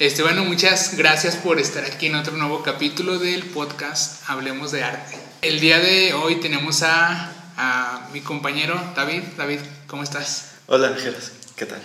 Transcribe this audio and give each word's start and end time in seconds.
Este, 0.00 0.22
bueno, 0.22 0.46
muchas 0.46 0.96
gracias 0.96 1.36
por 1.36 1.60
estar 1.60 1.84
aquí 1.84 2.06
en 2.06 2.14
otro 2.14 2.34
nuevo 2.34 2.62
capítulo 2.62 3.18
del 3.18 3.42
podcast 3.42 4.22
Hablemos 4.28 4.72
de 4.72 4.82
Arte. 4.82 5.18
El 5.42 5.60
día 5.60 5.78
de 5.78 6.14
hoy 6.14 6.36
tenemos 6.36 6.82
a, 6.82 7.30
a 7.58 8.08
mi 8.10 8.22
compañero 8.22 8.80
David. 8.96 9.20
David, 9.36 9.58
¿cómo 9.86 10.02
estás? 10.02 10.52
Hola 10.68 10.88
Ángeles, 10.88 11.32
¿qué 11.54 11.66
tal? 11.66 11.82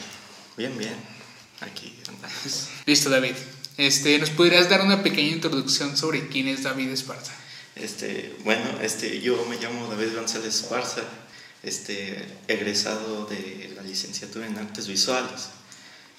Bien, 0.55 0.77
bien. 0.77 0.95
Aquí 1.59 1.99
andamos. 2.07 2.69
Listo, 2.85 3.09
David. 3.09 3.35
Este, 3.75 4.17
¿Nos 4.17 4.29
podrías 4.29 4.69
dar 4.69 4.79
una 4.79 5.03
pequeña 5.03 5.33
introducción 5.33 5.97
sobre 5.97 6.29
quién 6.29 6.47
es 6.47 6.63
David 6.63 6.91
Esparza? 6.91 7.33
Este, 7.75 8.37
bueno, 8.45 8.79
este, 8.81 9.19
yo 9.19 9.45
me 9.49 9.57
llamo 9.57 9.87
David 9.87 10.15
González 10.15 10.55
Esparza, 10.55 11.01
este, 11.63 12.25
egresado 12.47 13.25
de 13.25 13.73
la 13.75 13.81
licenciatura 13.81 14.47
en 14.47 14.57
Artes 14.57 14.87
Visuales 14.87 15.49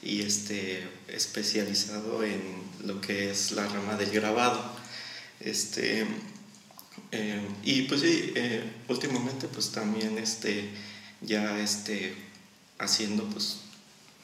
y 0.06 0.22
este, 0.22 0.88
especializado 1.08 2.22
en 2.22 2.40
lo 2.84 3.00
que 3.00 3.30
es 3.30 3.50
la 3.52 3.66
rama 3.66 3.96
del 3.96 4.10
grabado. 4.10 4.62
Este, 5.40 6.06
eh, 7.10 7.40
y 7.64 7.82
pues 7.82 8.02
sí, 8.02 8.32
eh, 8.36 8.62
últimamente 8.88 9.48
pues 9.48 9.72
también 9.72 10.16
este, 10.18 10.70
ya 11.20 11.58
este, 11.58 12.14
haciendo 12.78 13.24
pues 13.24 13.58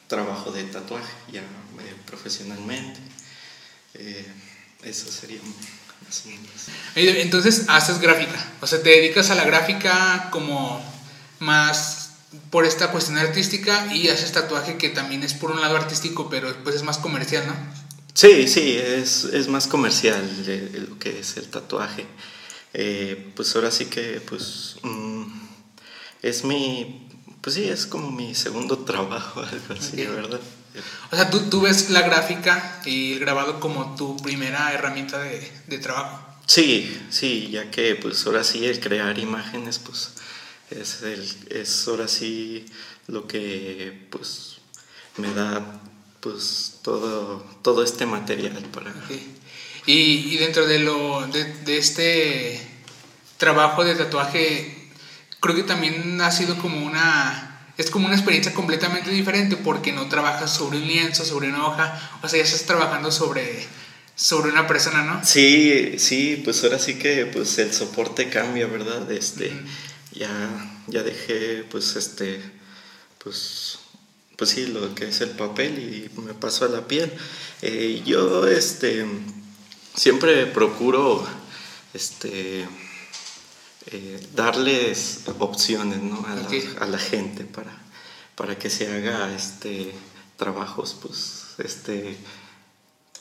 trabajo 0.07 0.51
de 0.51 0.63
tatuaje 0.63 1.13
ya 1.31 1.41
eh, 1.41 1.95
profesionalmente. 2.05 2.99
eso 4.83 5.11
sería 5.11 5.41
más 6.05 6.25
o. 6.25 6.39
Entonces 6.95 7.65
haces 7.67 7.99
gráfica, 7.99 8.51
o 8.61 8.67
sea, 8.67 8.81
te 8.81 8.89
dedicas 8.89 9.29
a 9.31 9.35
la 9.35 9.43
gráfica 9.43 10.29
como 10.31 10.81
más 11.39 12.02
por 12.49 12.65
esta 12.65 12.91
cuestión 12.91 13.17
artística 13.17 13.93
y 13.93 14.09
haces 14.09 14.31
tatuaje 14.31 14.77
que 14.77 14.89
también 14.89 15.23
es 15.23 15.33
por 15.33 15.51
un 15.51 15.61
lado 15.61 15.75
artístico, 15.75 16.29
pero 16.29 16.53
pues 16.63 16.75
es 16.75 16.83
más 16.83 16.97
comercial, 16.97 17.45
¿no? 17.47 17.55
Sí, 18.13 18.47
sí, 18.47 18.77
es, 18.77 19.25
es 19.25 19.47
más 19.47 19.67
comercial 19.67 20.23
lo 20.87 20.99
que 20.99 21.19
es 21.19 21.37
el 21.37 21.47
tatuaje. 21.49 22.05
Eh, 22.73 23.31
pues 23.35 23.55
ahora 23.55 23.71
sí 23.71 23.85
que, 23.85 24.21
pues, 24.21 24.75
mm, 24.83 25.23
es 26.21 26.43
mi, 26.43 27.07
pues 27.41 27.55
sí, 27.55 27.65
es 27.65 27.85
como 27.87 28.11
mi 28.11 28.35
segundo 28.35 28.77
trabajo, 28.85 29.41
algo 29.41 29.73
así, 29.79 30.05
¿verdad? 30.05 30.39
O 31.11 31.15
sea, 31.15 31.29
¿tú, 31.29 31.49
tú 31.49 31.61
ves 31.61 31.89
la 31.89 32.01
gráfica 32.01 32.81
y 32.85 33.13
el 33.13 33.19
grabado 33.19 33.59
como 33.59 33.95
tu 33.95 34.17
primera 34.17 34.73
herramienta 34.73 35.19
de, 35.19 35.51
de 35.67 35.77
trabajo. 35.77 36.19
Sí, 36.45 36.99
sí, 37.09 37.49
ya 37.51 37.71
que 37.71 37.95
pues 37.95 38.25
ahora 38.25 38.43
sí 38.43 38.65
el 38.65 38.79
crear 38.79 39.17
imágenes, 39.17 39.79
pues 39.79 40.11
es, 40.79 41.01
el, 41.03 41.27
es 41.49 41.87
ahora 41.87 42.07
sí 42.07 42.65
lo 43.07 43.27
que 43.27 44.07
pues 44.09 44.57
me 45.17 45.33
da 45.33 45.81
pues 46.23 46.79
todo, 46.81 47.45
todo 47.61 47.83
este 47.83 48.05
material 48.05 48.63
para... 48.71 48.93
Y, 49.85 50.33
y, 50.33 50.37
dentro 50.37 50.65
de, 50.65 50.79
lo, 50.79 51.27
de, 51.27 51.43
de, 51.43 51.77
este 51.77 52.61
trabajo 53.37 53.83
de 53.83 53.95
tatuaje, 53.95 54.89
creo 55.41 55.55
que 55.55 55.63
también 55.63 56.21
ha 56.21 56.31
sido 56.31 56.57
como 56.57 56.85
una... 56.85 57.49
Es 57.75 57.89
como 57.89 58.05
una 58.05 58.15
experiencia 58.15 58.53
completamente 58.53 59.09
diferente 59.09 59.57
porque 59.57 59.91
no 59.91 60.07
trabajas 60.07 60.53
sobre 60.53 60.77
un 60.77 60.87
lienzo, 60.87 61.25
sobre 61.25 61.49
una 61.49 61.65
hoja, 61.65 62.19
o 62.21 62.29
sea, 62.29 62.37
ya 62.37 62.45
estás 62.45 62.65
trabajando 62.65 63.11
sobre, 63.11 63.67
sobre 64.15 64.51
una 64.51 64.67
persona, 64.67 65.03
¿no? 65.03 65.25
Sí, 65.25 65.95
sí, 65.97 66.39
pues 66.45 66.63
ahora 66.63 66.77
sí 66.77 66.95
que 66.95 67.25
pues 67.25 67.57
el 67.57 67.73
soporte 67.73 68.29
cambia, 68.29 68.67
¿verdad? 68.67 69.11
Este, 69.11 69.51
ya, 70.13 70.29
ya 70.87 71.03
dejé 71.03 71.63
pues 71.69 71.95
este, 71.95 72.41
pues, 73.23 73.79
pues 74.37 74.51
sí, 74.51 74.67
lo 74.67 74.93
que 74.95 75.09
es 75.09 75.21
el 75.21 75.31
papel 75.31 75.79
y 75.79 76.19
me 76.19 76.33
paso 76.33 76.65
a 76.65 76.69
la 76.69 76.87
piel. 76.87 77.11
Eh, 77.61 78.03
yo 78.05 78.47
este, 78.47 79.05
siempre 79.95 80.45
procuro 80.47 81.25
este, 81.93 82.67
eh, 83.87 84.27
darles 84.33 85.21
opciones 85.39 86.01
¿no? 86.01 86.25
a, 86.27 86.35
la, 86.35 86.47
a, 86.81 86.87
la, 86.87 86.99
gente 86.99 87.43
para, 87.43 87.71
para 88.35 88.57
que 88.57 88.69
se 88.69 88.91
haga 88.91 89.33
este, 89.33 89.93
trabajos 90.37 90.95
pues, 91.01 91.55
este, 91.59 92.17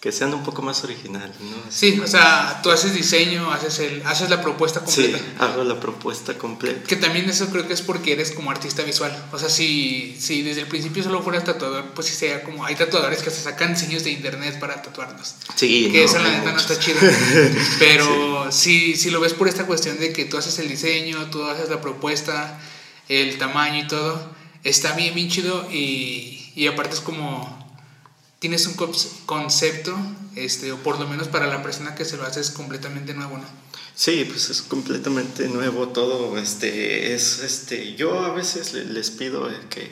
que 0.03 0.11
sean 0.11 0.35
un 0.35 0.43
poco 0.43 0.63
más 0.63 0.83
originales, 0.83 1.37
¿no? 1.41 1.57
sí, 1.71 2.01
o 2.03 2.09
sea, 2.09 2.59
tú 2.61 2.73
haces 2.73 2.93
diseño, 2.93 3.53
haces, 3.53 3.79
el, 3.79 4.03
haces 4.05 4.31
la 4.31 4.43
propuesta 4.43 4.81
completa. 4.81 5.17
Sí, 5.17 5.25
hago 5.39 5.63
la 5.63 5.79
propuesta 5.79 6.37
completa. 6.37 6.83
Que 6.89 6.97
también 6.97 7.31
eso 7.31 7.49
creo 7.51 7.69
que 7.69 7.73
es 7.73 7.83
porque 7.83 8.11
eres 8.11 8.33
como 8.33 8.51
artista 8.51 8.83
visual. 8.83 9.17
O 9.31 9.39
sea, 9.39 9.49
si, 9.49 10.17
si 10.19 10.43
desde 10.43 10.63
el 10.63 10.67
principio 10.67 11.05
solo 11.05 11.23
fueras 11.23 11.45
tatuador, 11.45 11.85
pues 11.95 12.09
sí 12.09 12.17
sea 12.17 12.43
como... 12.43 12.65
Hay 12.65 12.75
tatuadores 12.75 13.23
que 13.23 13.31
se 13.31 13.43
sacan 13.43 13.75
diseños 13.75 14.03
de 14.03 14.11
internet 14.11 14.59
para 14.59 14.83
tatuarnos. 14.83 15.37
Sí, 15.55 15.91
Que 15.93 16.03
eso 16.03 16.19
la 16.19 16.33
neta 16.33 16.51
no 16.51 16.59
está 16.59 16.77
chido. 16.77 16.99
Pero 17.79 18.51
sí. 18.51 18.95
si, 18.95 18.97
si 18.97 19.11
lo 19.11 19.21
ves 19.21 19.35
por 19.35 19.47
esta 19.47 19.67
cuestión 19.67 20.01
de 20.01 20.13
que 20.13 20.25
tú 20.25 20.37
haces 20.37 20.59
el 20.59 20.69
diseño, 20.69 21.31
tú 21.31 21.45
haces 21.45 21.69
la 21.69 21.81
propuesta, 21.81 22.61
el 23.09 23.39
tamaño 23.39 23.85
y 23.85 23.87
todo, 23.87 24.33
está 24.65 24.95
bien, 24.95 25.15
bien 25.15 25.29
chido 25.29 25.71
y, 25.71 26.51
y 26.57 26.67
aparte 26.67 26.95
es 26.95 27.01
como 27.01 27.62
tienes 28.43 28.67
un 28.67 28.75
concepto, 29.25 29.97
este, 30.35 30.73
o 30.73 30.79
por 30.79 30.99
lo 30.99 31.07
menos 31.07 31.29
para 31.29 31.47
la 31.47 31.63
persona 31.63 31.95
que 31.95 32.05
se 32.05 32.17
lo 32.17 32.25
hace 32.25 32.41
es 32.41 32.51
completamente 32.51 33.15
nuevo, 33.15 33.39
¿no? 33.39 33.45
Sí, 33.95 34.27
pues 34.29 34.51
es 34.51 34.63
completamente 34.63 35.47
nuevo 35.47 35.91
todo. 35.91 36.37
Este, 36.37 37.15
es, 37.15 37.39
este, 37.39 37.95
yo 37.95 38.19
a 38.19 38.35
veces 38.35 38.75
les 38.75 39.13
pido 39.13 39.49
que, 39.71 39.89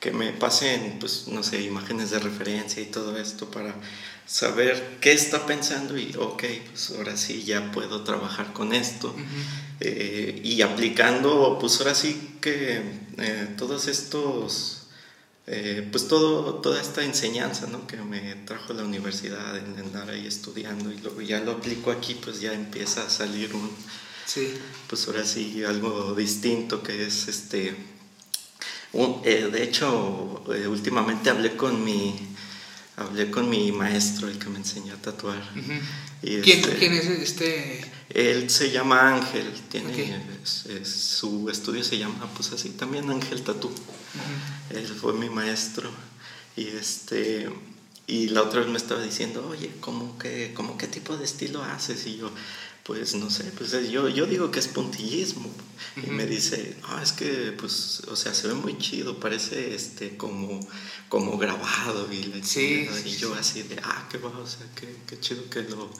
que 0.00 0.12
me 0.12 0.32
pasen, 0.32 0.96
pues, 0.98 1.28
no 1.28 1.42
sé, 1.42 1.60
imágenes 1.60 2.10
de 2.10 2.20
referencia 2.20 2.82
y 2.82 2.86
todo 2.86 3.18
esto 3.18 3.50
para 3.50 3.74
saber 4.24 4.96
qué 5.02 5.12
está 5.12 5.44
pensando 5.44 5.98
y, 5.98 6.16
ok, 6.18 6.42
pues 6.70 6.90
ahora 6.96 7.18
sí 7.18 7.44
ya 7.44 7.70
puedo 7.70 8.02
trabajar 8.02 8.54
con 8.54 8.72
esto. 8.72 9.14
Eh, 9.80 10.40
y 10.42 10.62
aplicando, 10.62 11.58
pues 11.60 11.78
ahora 11.80 11.94
sí 11.94 12.38
que 12.40 12.80
eh, 13.18 13.48
todos 13.58 13.88
estos 13.88 14.83
eh, 15.46 15.86
pues 15.90 16.08
todo, 16.08 16.54
toda 16.56 16.80
esta 16.80 17.04
enseñanza 17.04 17.66
¿no? 17.66 17.86
que 17.86 17.98
me 17.98 18.34
trajo 18.46 18.72
la 18.72 18.82
universidad 18.82 19.56
en 19.58 19.78
andar 19.78 20.08
ahí 20.08 20.26
estudiando 20.26 20.90
y 20.90 20.98
luego 20.98 21.20
ya 21.20 21.40
lo 21.40 21.52
aplico 21.52 21.90
aquí, 21.90 22.14
pues 22.14 22.40
ya 22.40 22.54
empieza 22.54 23.04
a 23.04 23.10
salir 23.10 23.54
un, 23.54 23.70
sí. 24.24 24.54
pues 24.88 25.06
ahora 25.06 25.24
sí 25.24 25.62
algo 25.62 26.14
distinto 26.14 26.82
que 26.82 27.06
es 27.06 27.28
este, 27.28 27.76
eh, 29.24 29.50
de 29.52 29.62
hecho 29.62 30.44
eh, 30.54 30.66
últimamente 30.66 31.28
hablé 31.28 31.56
con 31.56 31.84
mi, 31.84 32.14
hablé 32.96 33.30
con 33.30 33.50
mi 33.50 33.70
maestro, 33.70 34.28
el 34.28 34.38
que 34.38 34.48
me 34.48 34.58
enseñó 34.58 34.94
a 34.94 34.96
tatuar. 34.96 35.42
y 36.22 36.38
¿Quién, 36.38 36.60
este, 36.60 36.76
¿Quién, 36.76 36.92
es 36.94 37.06
este? 37.06 37.84
Él 38.10 38.50
se 38.50 38.70
llama 38.70 39.14
Ángel, 39.14 39.50
tiene, 39.70 40.20
su 40.84 41.48
estudio 41.50 41.82
se 41.82 41.98
llama 41.98 42.28
pues 42.34 42.52
así 42.52 42.70
también 42.70 43.10
Ángel 43.10 43.42
Tatú. 43.42 43.70
Él 44.70 44.86
fue 44.86 45.14
mi 45.14 45.30
maestro. 45.30 45.90
Y 46.56 46.68
este 46.68 47.48
y 48.06 48.28
la 48.28 48.42
otra 48.42 48.60
vez 48.60 48.68
me 48.68 48.76
estaba 48.76 49.02
diciendo, 49.02 49.46
oye, 49.48 49.70
¿cómo 49.80 50.18
que, 50.18 50.52
cómo 50.54 50.76
qué 50.76 50.86
tipo 50.86 51.16
de 51.16 51.24
estilo 51.24 51.62
haces? 51.62 52.06
Y 52.06 52.18
yo, 52.18 52.30
pues 52.82 53.14
no 53.14 53.30
sé, 53.30 53.44
pues 53.56 53.72
yo, 53.90 54.08
yo 54.08 54.26
digo 54.26 54.50
que 54.50 54.58
es 54.58 54.68
puntillismo. 54.68 55.50
Y 55.96 56.10
me 56.10 56.26
dice, 56.26 56.76
no, 56.82 57.00
es 57.00 57.12
que, 57.12 57.54
pues, 57.58 58.02
o 58.08 58.16
sea, 58.16 58.34
se 58.34 58.48
ve 58.48 58.54
muy 58.54 58.76
chido, 58.76 59.18
parece 59.20 59.74
este, 59.74 60.18
como, 60.18 60.60
como 61.08 61.38
grabado. 61.38 62.12
Y, 62.12 62.42
y 63.06 63.16
yo 63.16 63.34
así 63.34 63.62
de, 63.62 63.80
ah, 63.82 64.06
qué 64.10 64.18
va, 64.18 64.28
o 64.28 64.46
sea, 64.46 64.66
qué, 64.74 64.94
qué 65.06 65.18
chido 65.18 65.48
que 65.48 65.62
lo, 65.62 65.90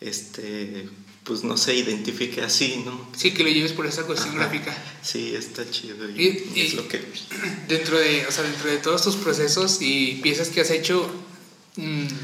este, 0.00 0.88
pues 1.24 1.42
no 1.42 1.56
se 1.56 1.74
identifique 1.74 2.42
así, 2.42 2.82
¿no? 2.84 3.08
Sí, 3.16 3.32
que 3.32 3.42
lo 3.42 3.48
lleves 3.48 3.72
por 3.72 3.86
esa 3.86 4.04
cuestión 4.04 4.36
gráfica. 4.36 4.76
Sí, 5.02 5.34
está 5.34 5.68
chido. 5.70 5.96
Y, 6.10 6.44
es 6.56 6.74
lo 6.74 6.86
que... 6.86 7.00
Dentro 7.68 7.98
de, 7.98 8.26
o 8.26 8.30
sea, 8.30 8.44
dentro 8.44 8.70
de 8.70 8.78
todos 8.78 9.02
tus 9.02 9.16
procesos 9.16 9.78
y 9.80 10.20
piezas 10.22 10.50
que 10.50 10.60
has 10.60 10.70
hecho, 10.70 11.10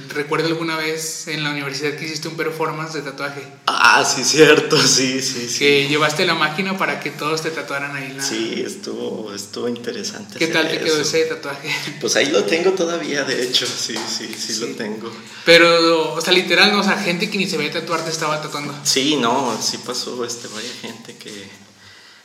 recuerdo 0.08 0.49
alguna 0.49 0.76
vez 0.76 1.28
en 1.28 1.44
la 1.44 1.50
universidad 1.50 1.94
que 1.96 2.06
hiciste 2.06 2.28
un 2.28 2.37
performance 2.37 2.94
de 2.94 3.02
tatuaje. 3.02 3.43
Ah, 3.66 4.02
sí, 4.04 4.25
cierto, 4.25 4.78
sí, 4.87 5.20
sí, 5.20 5.49
sí. 5.49 5.58
Que 5.58 5.88
llevaste 5.88 6.25
la 6.25 6.34
máquina 6.34 6.78
para 6.78 7.00
que 7.00 7.10
todos 7.10 7.43
te 7.43 7.50
tatuaran 7.50 7.94
ahí. 7.94 8.14
La... 8.14 8.22
Sí, 8.22 8.62
estuvo, 8.64 9.32
estuvo 9.34 9.69
interesante. 9.69 10.38
¿Qué 10.38 10.46
tal 10.46 10.70
te 10.70 10.78
quedó 10.78 11.00
ese 11.00 11.25
tatuaje? 11.25 11.70
Pues 12.00 12.16
ahí 12.16 12.31
lo 12.31 12.44
tengo 12.44 12.72
todavía, 12.72 13.25
de 13.25 13.43
hecho, 13.43 13.66
sí, 13.66 13.94
sí, 14.08 14.34
sí, 14.34 14.60
lo 14.60 14.75
tengo. 14.75 15.12
Pero, 15.44 16.14
o 16.14 16.20
sea, 16.20 16.32
literal, 16.32 16.72
no, 16.72 16.81
o 16.81 16.82
sea, 16.82 16.98
gente 16.98 17.31
que 17.31 17.38
ni 17.38 17.48
se 17.48 17.56
veía 17.56 17.72
tatuar 17.72 18.05
te 18.05 18.10
estaba 18.10 18.40
tatuando. 18.40 18.75
Sí, 18.82 19.16
no, 19.16 19.56
sí 19.60 19.78
pasó, 19.84 20.25
este, 20.25 20.48
vaya 20.48 20.69
gente 20.81 21.16
que, 21.16 21.48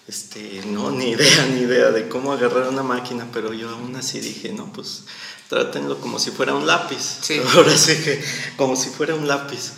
este, 0.08 0.62
no, 0.66 0.92
ni 0.92 1.12
idea, 1.12 1.46
ni 1.54 1.62
idea 1.62 1.92
de 1.92 2.08
cómo 2.08 2.32
agarrar 2.32 2.70
una 2.70 2.84
máquina, 2.84 3.28
pero 3.32 3.54
yo 3.54 3.70
aún 3.70 3.96
así 3.96 4.20
dije, 4.20 4.54
no, 4.54 4.72
pues 4.72 5.04
trátenlo 5.50 6.00
como 6.00 6.20
si 6.20 6.32
fuera 6.32 6.54
un 6.54 6.66
lápiz. 6.68 7.20
Ahora 7.56 7.76
sí 7.78 7.96
que 8.04 8.24
como 8.58 8.76
si 8.76 8.90
fuera 8.90 9.16
un 9.16 9.28
lápiz. 9.28 9.72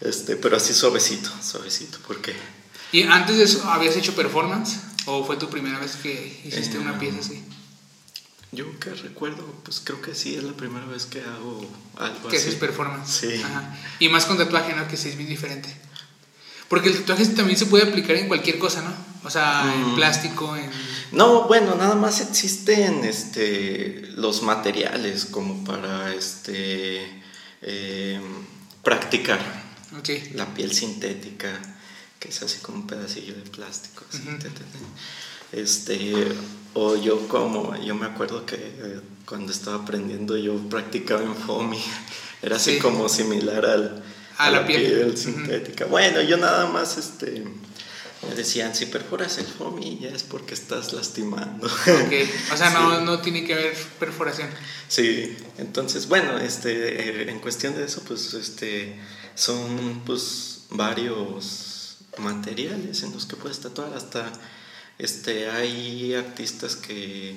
Este, 0.00 0.36
pero 0.36 0.56
así 0.56 0.74
suavecito, 0.74 1.30
suavecito, 1.42 1.98
porque... 2.06 2.34
¿Y 2.90 3.04
antes 3.04 3.36
de 3.38 3.44
eso 3.44 3.62
habías 3.70 3.96
hecho 3.96 4.14
performance? 4.14 4.78
¿O 5.06 5.24
fue 5.24 5.36
tu 5.36 5.48
primera 5.48 5.78
vez 5.78 5.96
que 5.96 6.42
hiciste 6.44 6.78
una 6.78 6.98
pieza 6.98 7.20
así? 7.20 7.42
Yo 8.50 8.78
que 8.78 8.90
recuerdo, 8.90 9.46
pues 9.64 9.80
creo 9.82 10.02
que 10.02 10.14
sí, 10.14 10.34
es 10.36 10.42
la 10.42 10.52
primera 10.52 10.84
vez 10.86 11.06
que 11.06 11.20
hago 11.22 11.64
algo 11.96 12.28
que 12.28 12.36
así. 12.36 12.48
haces 12.48 12.58
performance. 12.60 13.08
Sí. 13.20 13.40
Ajá. 13.42 13.74
Y 13.98 14.08
más 14.10 14.26
con 14.26 14.36
tatuaje, 14.36 14.74
¿no? 14.74 14.86
Que 14.88 14.96
sí 14.98 15.08
es 15.08 15.16
bien 15.16 15.28
diferente. 15.28 15.74
Porque 16.68 16.88
el 16.90 16.98
tatuaje 16.98 17.24
también 17.26 17.56
se 17.58 17.66
puede 17.66 17.84
aplicar 17.88 18.16
en 18.16 18.28
cualquier 18.28 18.58
cosa, 18.58 18.82
¿no? 18.82 18.92
O 19.24 19.30
sea, 19.30 19.72
en 19.74 19.92
Mm. 19.92 19.94
plástico, 19.94 20.54
en... 20.56 20.68
No, 21.12 21.46
bueno, 21.46 21.74
nada 21.74 21.94
más 21.94 22.20
existen 22.20 23.04
este, 23.04 24.02
los 24.16 24.42
materiales 24.42 25.26
como 25.26 25.62
para 25.64 26.14
este, 26.14 27.06
eh, 27.62 28.20
practicar. 28.82 29.40
La 30.34 30.46
piel 30.54 30.72
sintética, 30.72 31.60
que 32.18 32.28
es 32.28 32.42
así 32.42 32.60
como 32.60 32.78
un 32.78 32.86
pedacillo 32.86 33.34
de 33.34 33.42
plástico. 33.42 34.04
así, 34.10 34.22
Ujú. 34.26 34.38
te, 34.38 34.48
te, 34.48 34.60
te. 34.60 35.60
Este, 35.60 36.14
o 36.72 36.96
yo 36.96 37.28
como, 37.28 37.76
yo 37.76 37.94
me 37.94 38.06
acuerdo 38.06 38.46
que 38.46 38.56
eh, 38.56 39.00
cuando 39.26 39.52
estaba 39.52 39.82
aprendiendo 39.82 40.36
yo 40.38 40.56
practicaba 40.70 41.22
en 41.22 41.34
foamy. 41.36 41.78
Era 42.42 42.56
así 42.56 42.72
Sí. 42.74 42.78
como 42.78 43.08
similar 43.10 43.66
al, 43.66 44.02
A 44.38 44.50
la 44.50 44.66
piel. 44.66 45.14
Sintética. 45.16 45.84
Bueno, 45.84 46.22
yo 46.22 46.38
nada 46.38 46.66
más 46.66 46.96
este, 46.96 47.44
me 48.28 48.34
decían, 48.34 48.74
si 48.74 48.86
perforas 48.86 49.38
el 49.38 49.46
foamy 49.46 49.98
ya 50.00 50.10
es 50.10 50.22
porque 50.22 50.54
estás 50.54 50.92
lastimando. 50.92 51.66
Ok. 51.66 52.12
O 52.52 52.56
sea, 52.56 52.70
no, 52.70 52.98
Sí. 52.98 53.04
no 53.04 53.20
tiene 53.20 53.44
que 53.44 53.54
haber 53.54 53.74
perforación. 53.98 54.48
Sí, 54.88 55.36
entonces, 55.58 56.06
bueno, 56.08 56.38
este, 56.38 57.24
eh, 57.24 57.30
en 57.30 57.40
cuestión 57.40 57.74
de 57.74 57.84
eso, 57.84 58.02
pues, 58.06 58.34
este, 58.34 58.96
son, 59.34 60.02
pues, 60.06 60.64
varios 60.70 61.96
materiales 62.18 63.02
en 63.02 63.12
los 63.12 63.26
que 63.26 63.36
puedes 63.36 63.60
tatuar, 63.60 63.92
hasta, 63.94 64.30
este, 64.98 65.50
hay 65.50 66.14
artistas 66.14 66.76
que 66.76 67.34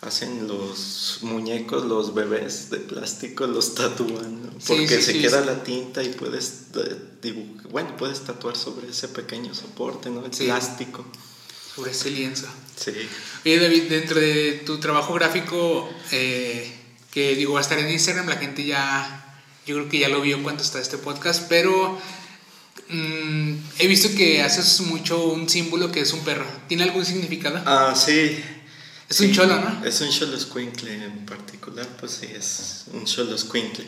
hacen 0.00 0.46
los 0.46 1.18
muñecos, 1.22 1.84
los 1.84 2.14
bebés 2.14 2.70
de 2.70 2.78
plástico, 2.78 3.46
los 3.46 3.74
tatúan, 3.74 4.50
porque 4.66 4.86
sí, 4.98 5.02
se 5.02 5.12
sí, 5.14 5.20
queda 5.20 5.40
la 5.44 5.62
tinta 5.64 6.02
y 6.02 6.10
puedes, 6.10 6.66
eh, 6.76 6.96
dibu- 7.22 7.62
bueno, 7.70 7.96
puedes 7.96 8.20
tatuar 8.20 8.56
sobre 8.56 8.88
ese 8.90 9.08
pequeño 9.08 9.54
soporte, 9.54 10.08
¿no? 10.10 10.24
El 10.24 10.30
plástico. 10.30 11.04
Sobre 11.74 11.90
ese 11.90 12.10
lienzo. 12.10 12.46
Sí. 12.76 12.92
Oye, 13.44 13.58
David, 13.58 13.82
dentro 13.84 14.20
de 14.20 14.62
tu 14.64 14.78
trabajo 14.78 15.14
gráfico, 15.14 15.88
eh, 16.12 16.72
que 17.10 17.34
digo, 17.34 17.54
va 17.54 17.60
a 17.60 17.62
estar 17.62 17.78
en 17.78 17.88
Instagram, 17.90 18.28
la 18.28 18.36
gente 18.36 18.64
ya, 18.64 19.42
yo 19.66 19.74
creo 19.76 19.88
que 19.88 19.98
ya 19.98 20.08
lo 20.08 20.20
vio 20.20 20.42
cuando 20.42 20.62
está 20.62 20.80
este 20.80 20.98
podcast, 20.98 21.44
pero 21.48 21.98
mm, 22.88 23.52
he 23.80 23.86
visto 23.86 24.08
que 24.16 24.42
haces 24.42 24.80
mucho 24.82 25.24
un 25.24 25.48
símbolo 25.48 25.90
que 25.92 26.00
es 26.00 26.12
un 26.12 26.20
perro. 26.20 26.46
¿Tiene 26.68 26.84
algún 26.84 27.04
significado? 27.04 27.60
Ah, 27.66 27.94
sí. 27.96 28.38
Es 29.08 29.20
un 29.20 29.32
cholo, 29.32 29.58
¿no? 29.58 29.84
Es 29.86 30.00
un 30.02 30.10
cholo 30.10 30.38
squinkle 30.38 30.92
en 30.92 31.24
particular, 31.24 31.86
pues 31.98 32.12
sí, 32.12 32.26
es 32.26 32.84
un 32.92 33.06
cholo 33.06 33.38
squinkle. 33.38 33.86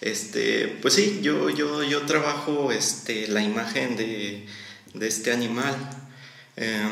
Este, 0.00 0.66
pues 0.82 0.94
sí, 0.94 1.20
yo, 1.22 1.50
yo, 1.50 1.84
yo 1.84 2.02
trabajo 2.02 2.72
este, 2.72 3.28
la 3.28 3.42
imagen 3.42 3.96
de, 3.96 4.46
de 4.94 5.06
este 5.06 5.32
animal. 5.32 5.76
Eh, 6.56 6.90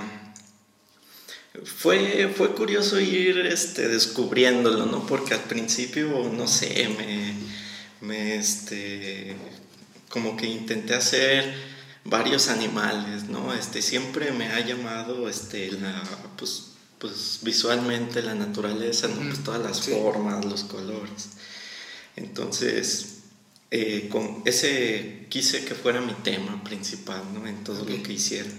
fue, 1.65 2.33
fue 2.37 2.55
curioso 2.55 3.01
ir 3.01 3.39
este, 3.39 3.89
descubriéndolo, 3.89 4.87
¿no? 4.87 5.05
Porque 5.07 5.35
al 5.35 5.43
principio, 5.43 6.31
no 6.33 6.47
sé, 6.47 6.89
me, 6.97 7.35
me 8.07 8.37
este, 8.37 9.35
como 10.11 10.37
que 10.37 10.47
intenté 10.47 10.95
hacer 10.95 11.55
varios 12.05 12.49
animales, 12.49 13.25
¿no? 13.25 13.53
Este, 13.53 13.83
siempre 13.83 14.31
me 14.31 14.47
ha 14.49 14.61
llamado 14.61 15.29
este, 15.29 15.73
la, 15.73 16.03
pues, 16.37 16.78
pues 16.99 17.41
visualmente 17.43 18.23
la 18.23 18.35
naturaleza, 18.35 19.09
¿no? 19.09 19.23
Pues 19.23 19.45
todas 19.45 19.63
las 19.63 19.79
sí. 19.79 19.93
formas, 19.93 20.45
los 20.45 20.65
colores. 20.65 21.31
Entonces, 22.17 23.19
eh, 23.71 24.09
con 24.11 24.43
ese 24.45 25.27
quise 25.29 25.65
que 25.65 25.75
fuera 25.75 26.01
mi 26.01 26.15
tema 26.15 26.63
principal, 26.65 27.23
¿no? 27.35 27.47
En 27.47 27.63
todo 27.65 27.85
lo 27.85 28.03
que 28.03 28.15
hiciera. 28.15 28.51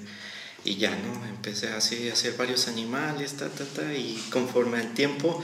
Y 0.63 0.75
ya, 0.75 0.91
¿no? 0.91 1.25
Empecé 1.25 1.69
así 1.69 2.09
a 2.09 2.13
hacer 2.13 2.36
varios 2.38 2.68
animales, 2.68 3.33
ta, 3.33 3.50
ta, 3.50 3.65
ta, 3.65 3.94
y 3.94 4.15
conforme 4.31 4.77
al 4.77 4.94
tiempo, 4.94 5.44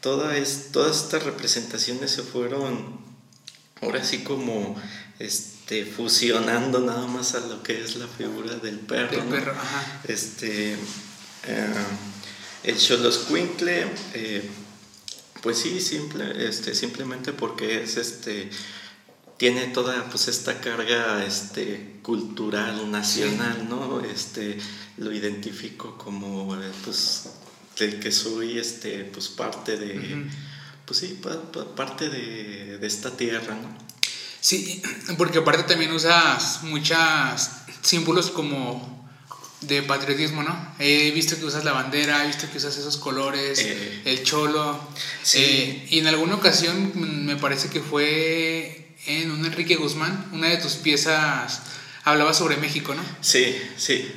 toda 0.00 0.36
es, 0.36 0.70
todas 0.72 1.04
estas 1.04 1.22
representaciones 1.22 2.10
se 2.10 2.22
fueron, 2.22 2.98
ahora 3.80 4.02
sí 4.04 4.18
como, 4.18 4.76
este, 5.18 5.84
fusionando 5.84 6.80
nada 6.80 7.06
más 7.06 7.34
a 7.34 7.40
lo 7.40 7.62
que 7.62 7.82
es 7.82 7.96
la 7.96 8.06
figura 8.06 8.54
del 8.56 8.80
perro, 8.80 9.10
Del 9.10 9.24
¿no? 9.26 9.30
perro, 9.30 9.52
ajá. 9.52 10.00
Este, 10.08 10.72
eh, 10.72 11.74
el 12.64 12.78
Xoloscuincle, 12.78 13.86
eh, 14.14 14.50
pues 15.42 15.58
sí, 15.58 15.80
simple, 15.80 16.48
este, 16.48 16.74
simplemente 16.74 17.32
porque 17.32 17.82
es 17.82 17.96
este 17.96 18.50
tiene 19.36 19.66
toda 19.66 20.04
pues 20.10 20.28
esta 20.28 20.60
carga 20.60 21.24
este 21.26 21.96
cultural 22.02 22.88
nacional 22.90 23.68
no 23.68 24.00
este 24.00 24.56
lo 24.96 25.12
identifico 25.12 25.98
como 25.98 26.54
eh, 26.54 26.70
pues 26.84 27.30
del 27.78 27.98
que 27.98 28.12
soy 28.12 28.58
este 28.58 29.04
pues 29.04 29.28
parte 29.28 29.76
de 29.76 30.24
pues 30.86 31.00
sí 31.00 31.18
pa- 31.20 31.42
pa- 31.50 31.74
parte 31.74 32.08
de, 32.08 32.78
de 32.78 32.86
esta 32.86 33.16
tierra 33.16 33.54
no 33.60 33.76
Sí, 34.40 34.82
porque 35.18 35.38
aparte 35.38 35.62
también 35.64 35.90
usas 35.92 36.62
muchos 36.62 37.48
símbolos 37.82 38.30
como 38.30 39.03
de 39.66 39.82
patriotismo, 39.82 40.42
¿no? 40.42 40.74
He 40.78 41.10
visto 41.12 41.36
que 41.38 41.44
usas 41.44 41.64
la 41.64 41.72
bandera, 41.72 42.24
he 42.24 42.26
visto 42.28 42.46
que 42.50 42.58
usas 42.58 42.76
esos 42.76 42.96
colores, 42.96 43.58
Eh, 43.60 44.02
el 44.04 44.22
cholo. 44.22 44.80
sí. 45.22 45.38
Eh, 45.40 45.86
y 45.90 45.98
en 46.00 46.06
alguna 46.06 46.34
ocasión 46.36 46.92
me 47.26 47.36
parece 47.36 47.68
que 47.68 47.80
fue 47.80 48.94
en 49.06 49.30
un 49.30 49.44
Enrique 49.44 49.76
Guzmán, 49.76 50.30
una 50.32 50.48
de 50.48 50.56
tus 50.58 50.74
piezas 50.74 51.62
hablaba 52.04 52.32
sobre 52.34 52.56
México, 52.56 52.94
¿no? 52.94 53.02
Sí, 53.20 53.56
sí. 53.76 54.10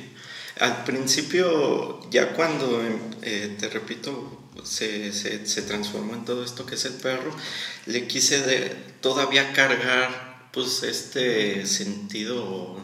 Al 0.60 0.84
principio, 0.84 2.00
ya 2.10 2.32
cuando, 2.32 2.82
eh, 3.22 3.56
te 3.60 3.68
repito, 3.68 4.50
se, 4.64 5.12
se, 5.12 5.46
se 5.46 5.62
transformó 5.62 6.14
en 6.14 6.24
todo 6.24 6.44
esto 6.44 6.66
que 6.66 6.74
es 6.74 6.84
el 6.84 6.94
perro, 6.94 7.34
le 7.86 8.06
quise 8.08 8.40
de, 8.42 8.70
todavía 9.00 9.52
cargar 9.52 10.48
pues 10.52 10.82
este 10.82 11.64
sentido 11.66 12.76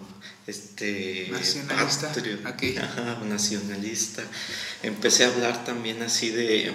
este 0.46 1.28
Nacionalista, 1.30 2.08
patrio, 2.12 2.38
ok. 2.46 2.78
ajá, 2.82 3.20
nacionalista. 3.24 4.22
Empecé 4.82 5.24
a 5.24 5.28
hablar 5.28 5.64
también 5.64 6.02
así 6.02 6.30
de 6.30 6.72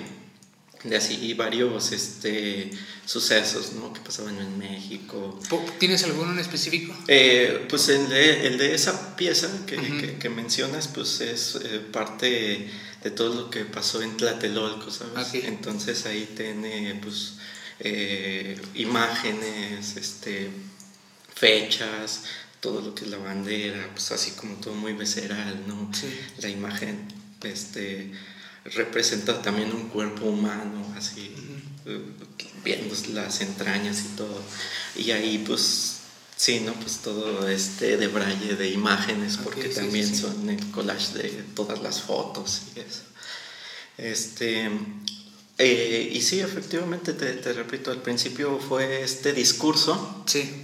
de 0.86 0.96
así 0.96 1.34
varios 1.34 1.92
este 1.92 2.72
sucesos 3.06 3.74
¿no? 3.74 3.92
que 3.92 4.00
pasaban 4.00 4.40
en 4.40 4.58
México 4.58 5.38
¿Tienes 5.78 6.04
alguno 6.06 6.32
en 6.32 6.40
específico? 6.40 6.96
eh, 7.10 7.66
pues 7.70 7.90
el 7.90 8.08
de, 8.08 8.48
el 8.48 8.58
de 8.58 8.74
esa 8.76 9.18
pieza 9.18 9.50
que, 9.68 9.76
que- 9.76 10.16
que 10.18 10.30
mencionas, 10.30 10.88
pues 10.88 11.20
es 11.20 11.56
eh, 11.66 11.82
parte 11.92 12.70
de 13.04 13.12
todo 13.12 13.36
lo 13.36 13.50
que 13.50 13.66
pasó 13.66 14.02
en 14.02 14.16
Tlatelolco, 14.16 14.90
¿sabes? 14.90 15.34
Entonces 15.44 16.06
ahí 16.06 16.30
tiene 16.34 16.98
pues 17.04 17.34
eh, 17.82 18.58
imágenes, 18.76 19.98
este, 19.98 20.50
fechas, 21.36 22.24
todo 22.60 22.82
lo 22.82 22.96
que 22.96 23.06
es 23.06 23.12
la 23.12 23.18
bandera, 23.18 23.90
pues 23.94 24.12
así 24.12 24.32
como 24.32 24.56
todo 24.56 24.74
muy 24.76 24.94
visceral, 24.94 25.64
¿no? 25.68 25.90
Sí. 25.94 26.08
La 26.42 26.50
imagen 26.50 27.08
este, 27.44 28.12
representa 28.66 29.42
también 29.42 29.72
un 29.72 29.90
cuerpo 29.90 30.26
humano, 30.26 30.94
así, 30.98 31.34
eh, 31.86 32.02
viendo 32.64 32.94
las 33.14 33.42
entrañas 33.42 34.02
y 34.02 34.16
todo. 34.16 34.42
Y 34.96 35.12
ahí 35.12 35.44
pues 35.46 36.00
Sí, 36.40 36.62
¿no? 36.62 36.74
Pues 36.76 37.00
todo 37.00 37.50
este 37.50 37.98
de 37.98 38.08
braille 38.08 38.56
de 38.56 38.70
imágenes, 38.70 39.36
porque 39.44 39.68
sí, 39.68 39.76
también 39.76 40.08
sí, 40.08 40.16
sí. 40.16 40.22
son 40.22 40.50
el 40.50 40.72
collage 40.72 41.18
de 41.18 41.30
todas 41.54 41.82
las 41.82 42.02
fotos 42.02 42.62
y 42.78 42.80
eso. 42.80 43.02
Este, 43.98 44.70
eh, 45.58 46.10
y 46.14 46.22
sí, 46.22 46.40
efectivamente, 46.40 47.12
te, 47.12 47.34
te 47.34 47.52
repito, 47.52 47.92
al 47.92 48.02
principio 48.02 48.58
fue 48.58 49.04
este 49.04 49.34
discurso, 49.34 50.24
Sí. 50.28 50.64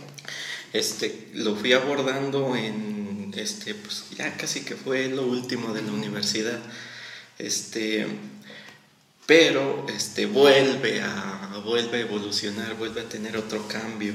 Este, 0.75 1.29
lo 1.33 1.55
fui 1.55 1.73
abordando 1.73 2.55
en, 2.55 3.33
este, 3.35 3.73
pues 3.75 4.05
ya 4.17 4.35
casi 4.37 4.61
que 4.61 4.75
fue 4.75 5.07
lo 5.07 5.25
último 5.25 5.73
de 5.73 5.81
la 5.81 5.91
universidad, 5.91 6.59
este, 7.39 8.05
pero 9.25 9.85
este, 9.89 10.25
vuelve, 10.25 11.01
a, 11.01 11.61
vuelve 11.65 11.97
a 11.97 12.01
evolucionar, 12.01 12.75
vuelve 12.75 13.01
a 13.01 13.09
tener 13.09 13.37
otro 13.37 13.67
cambio, 13.67 14.13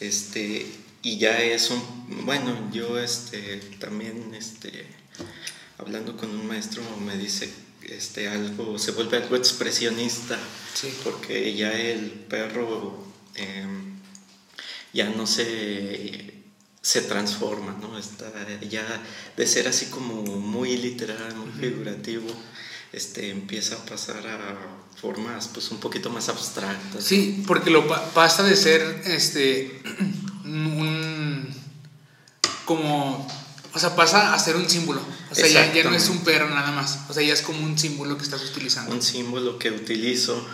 este, 0.00 0.66
y 1.02 1.18
ya 1.18 1.42
es 1.42 1.70
un, 1.70 1.82
bueno, 2.24 2.70
yo 2.72 2.98
este, 2.98 3.56
también, 3.78 4.34
este, 4.34 4.86
hablando 5.78 6.16
con 6.16 6.30
un 6.30 6.46
maestro 6.46 6.82
me 7.04 7.16
dice, 7.16 7.50
este, 7.82 8.28
algo, 8.28 8.78
se 8.78 8.92
vuelve 8.92 9.16
algo 9.16 9.36
expresionista, 9.36 10.38
Sí. 10.74 10.92
porque 11.02 11.54
ya 11.54 11.72
el 11.72 12.10
perro 12.10 13.04
em, 13.34 13.97
ya 14.92 15.08
no 15.10 15.26
se, 15.26 16.34
se 16.80 17.02
transforma, 17.02 17.76
¿no? 17.80 17.98
Está 17.98 18.30
ya 18.68 18.84
de 19.36 19.46
ser 19.46 19.68
así 19.68 19.86
como 19.86 20.22
muy 20.22 20.76
literal, 20.76 21.34
muy 21.36 21.52
figurativo, 21.52 22.28
este, 22.92 23.30
empieza 23.30 23.76
a 23.76 23.84
pasar 23.84 24.26
a 24.26 24.56
formas 25.00 25.48
pues 25.48 25.70
un 25.70 25.78
poquito 25.78 26.10
más 26.10 26.28
abstractas. 26.28 27.04
Sí, 27.04 27.44
porque 27.46 27.70
lo 27.70 27.86
pasa 28.12 28.42
de 28.42 28.56
ser 28.56 29.02
este 29.06 29.80
un 30.44 31.46
como 32.64 33.26
o 33.74 33.78
sea, 33.78 33.94
pasa 33.94 34.34
a 34.34 34.38
ser 34.38 34.56
un 34.56 34.68
símbolo. 34.68 35.00
O 35.30 35.34
sea, 35.34 35.46
ya, 35.46 35.72
ya, 35.72 35.84
no 35.84 35.94
es 35.94 36.08
un 36.08 36.24
perro 36.24 36.48
nada 36.48 36.72
más. 36.72 37.00
O 37.08 37.14
sea, 37.14 37.22
ya 37.22 37.32
es 37.32 37.42
como 37.42 37.64
un 37.64 37.78
símbolo 37.78 38.16
que 38.16 38.24
estás 38.24 38.42
utilizando. 38.42 38.92
Un 38.92 39.02
símbolo 39.02 39.58
que 39.58 39.70
utilizo. 39.70 40.44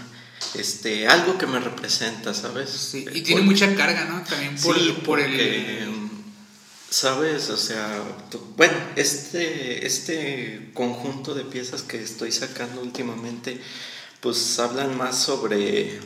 Este, 0.55 1.09
algo 1.09 1.37
que 1.39 1.47
me 1.47 1.59
representa, 1.59 2.33
¿sabes? 2.35 2.71
Sí, 2.71 3.05
y 3.13 3.23
tiene 3.23 3.43
mucha 3.43 3.75
carga, 3.75 4.05
¿no? 4.05 4.23
También 4.23 4.57
por, 4.57 4.77
el, 4.77 4.93
por 4.97 5.21
el... 5.21 5.95
¿Sabes? 6.91 7.51
O 7.51 7.57
sea, 7.57 8.05
bueno, 8.57 8.75
este, 8.95 9.85
este 9.85 10.71
conjunto 10.75 11.35
de 11.35 11.43
piezas 11.43 11.83
que 11.83 12.01
estoy 12.01 12.31
sacando 12.31 12.83
últimamente, 12.83 13.61
pues 14.21 14.61
hablan 14.61 14.97
más 14.97 15.21
sobre, 15.21 15.99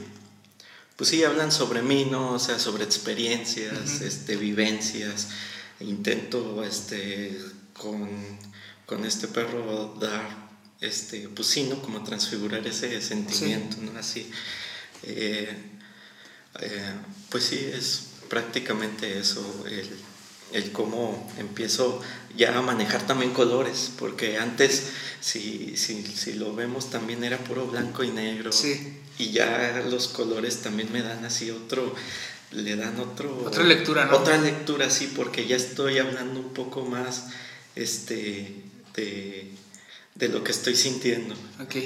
pues 0.97 1.11
sí, 1.11 1.23
hablan 1.25 1.53
sobre 1.53 1.83
mí, 1.83 2.09
¿no? 2.11 2.33
O 2.33 2.39
sea, 2.39 2.59
sobre 2.59 2.85
experiencias, 2.85 4.01
este, 4.01 4.37
vivencias. 4.37 5.29
Intento, 5.81 6.65
este, 6.65 7.39
con, 7.75 8.09
con 8.87 9.05
este 9.05 9.29
perro 9.29 9.95
dar, 10.01 10.48
este, 10.81 11.29
pues 11.29 11.49
sí, 11.49 11.65
¿no? 11.65 11.81
Como 11.83 12.03
transfigurar 12.05 12.67
ese 12.67 13.01
sentimiento, 13.01 13.77
¿no? 13.81 13.99
Así. 13.99 14.31
Eh, 15.03 15.55
eh, 16.61 16.93
pues 17.29 17.45
sí, 17.45 17.71
es 17.73 18.05
prácticamente 18.29 19.19
eso, 19.19 19.65
el, 19.69 19.89
el 20.53 20.73
cómo 20.73 21.33
empiezo 21.39 22.01
ya 22.37 22.57
a 22.57 22.63
manejar 22.63 23.07
también 23.07 23.33
colores, 23.33 23.91
porque 23.99 24.39
antes, 24.39 24.91
si, 25.21 25.77
si, 25.77 26.05
si 26.05 26.35
lo 26.35 26.55
vemos, 26.55 26.91
también 26.91 27.25
era 27.25 27.39
puro 27.39 27.67
blanco 27.67 28.05
y 28.05 28.11
negro. 28.11 28.53
Sí 28.53 28.99
y 29.19 29.33
ya 29.33 29.85
los 29.91 30.09
colores 30.09 30.63
también 30.63 30.93
me 30.93 31.03
dan 31.03 31.25
así 31.25 31.51
otro, 31.51 31.95
le 32.53 32.77
dan 32.77 32.99
otro... 33.01 33.43
Otra 33.45 33.65
lectura, 33.65 34.07
¿no? 34.07 34.17
Otra 34.17 34.39
lectura, 34.39 34.89
sí, 34.91 35.13
porque 35.15 35.47
ya 35.47 35.57
estoy 35.57 35.99
hablando 35.99 36.39
un 36.39 36.55
poco 36.55 36.85
más 36.85 37.27
este, 37.75 38.55
de, 38.95 39.51
de 40.19 40.29
lo 40.29 40.43
que 40.43 40.51
estoy 40.51 40.75
sintiendo 40.75 41.35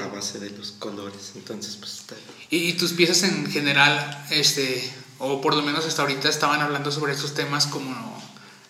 a 0.00 0.06
base 0.06 0.38
de 0.38 0.50
los 0.50 0.72
colores. 0.72 1.32
Entonces, 1.34 1.76
pues 1.76 2.00
está... 2.00 2.14
¿Y, 2.50 2.72
tus 2.74 2.92
piezas 2.92 3.22
en 3.24 3.50
general, 3.50 4.26
este, 4.30 4.90
o 5.18 5.40
por 5.40 5.54
lo 5.54 5.62
menos 5.62 5.84
hasta 5.84 6.02
ahorita, 6.02 6.28
estaban 6.28 6.60
hablando 6.60 6.90
sobre 6.90 7.12
esos 7.12 7.34
temas 7.34 7.66
como 7.66 8.22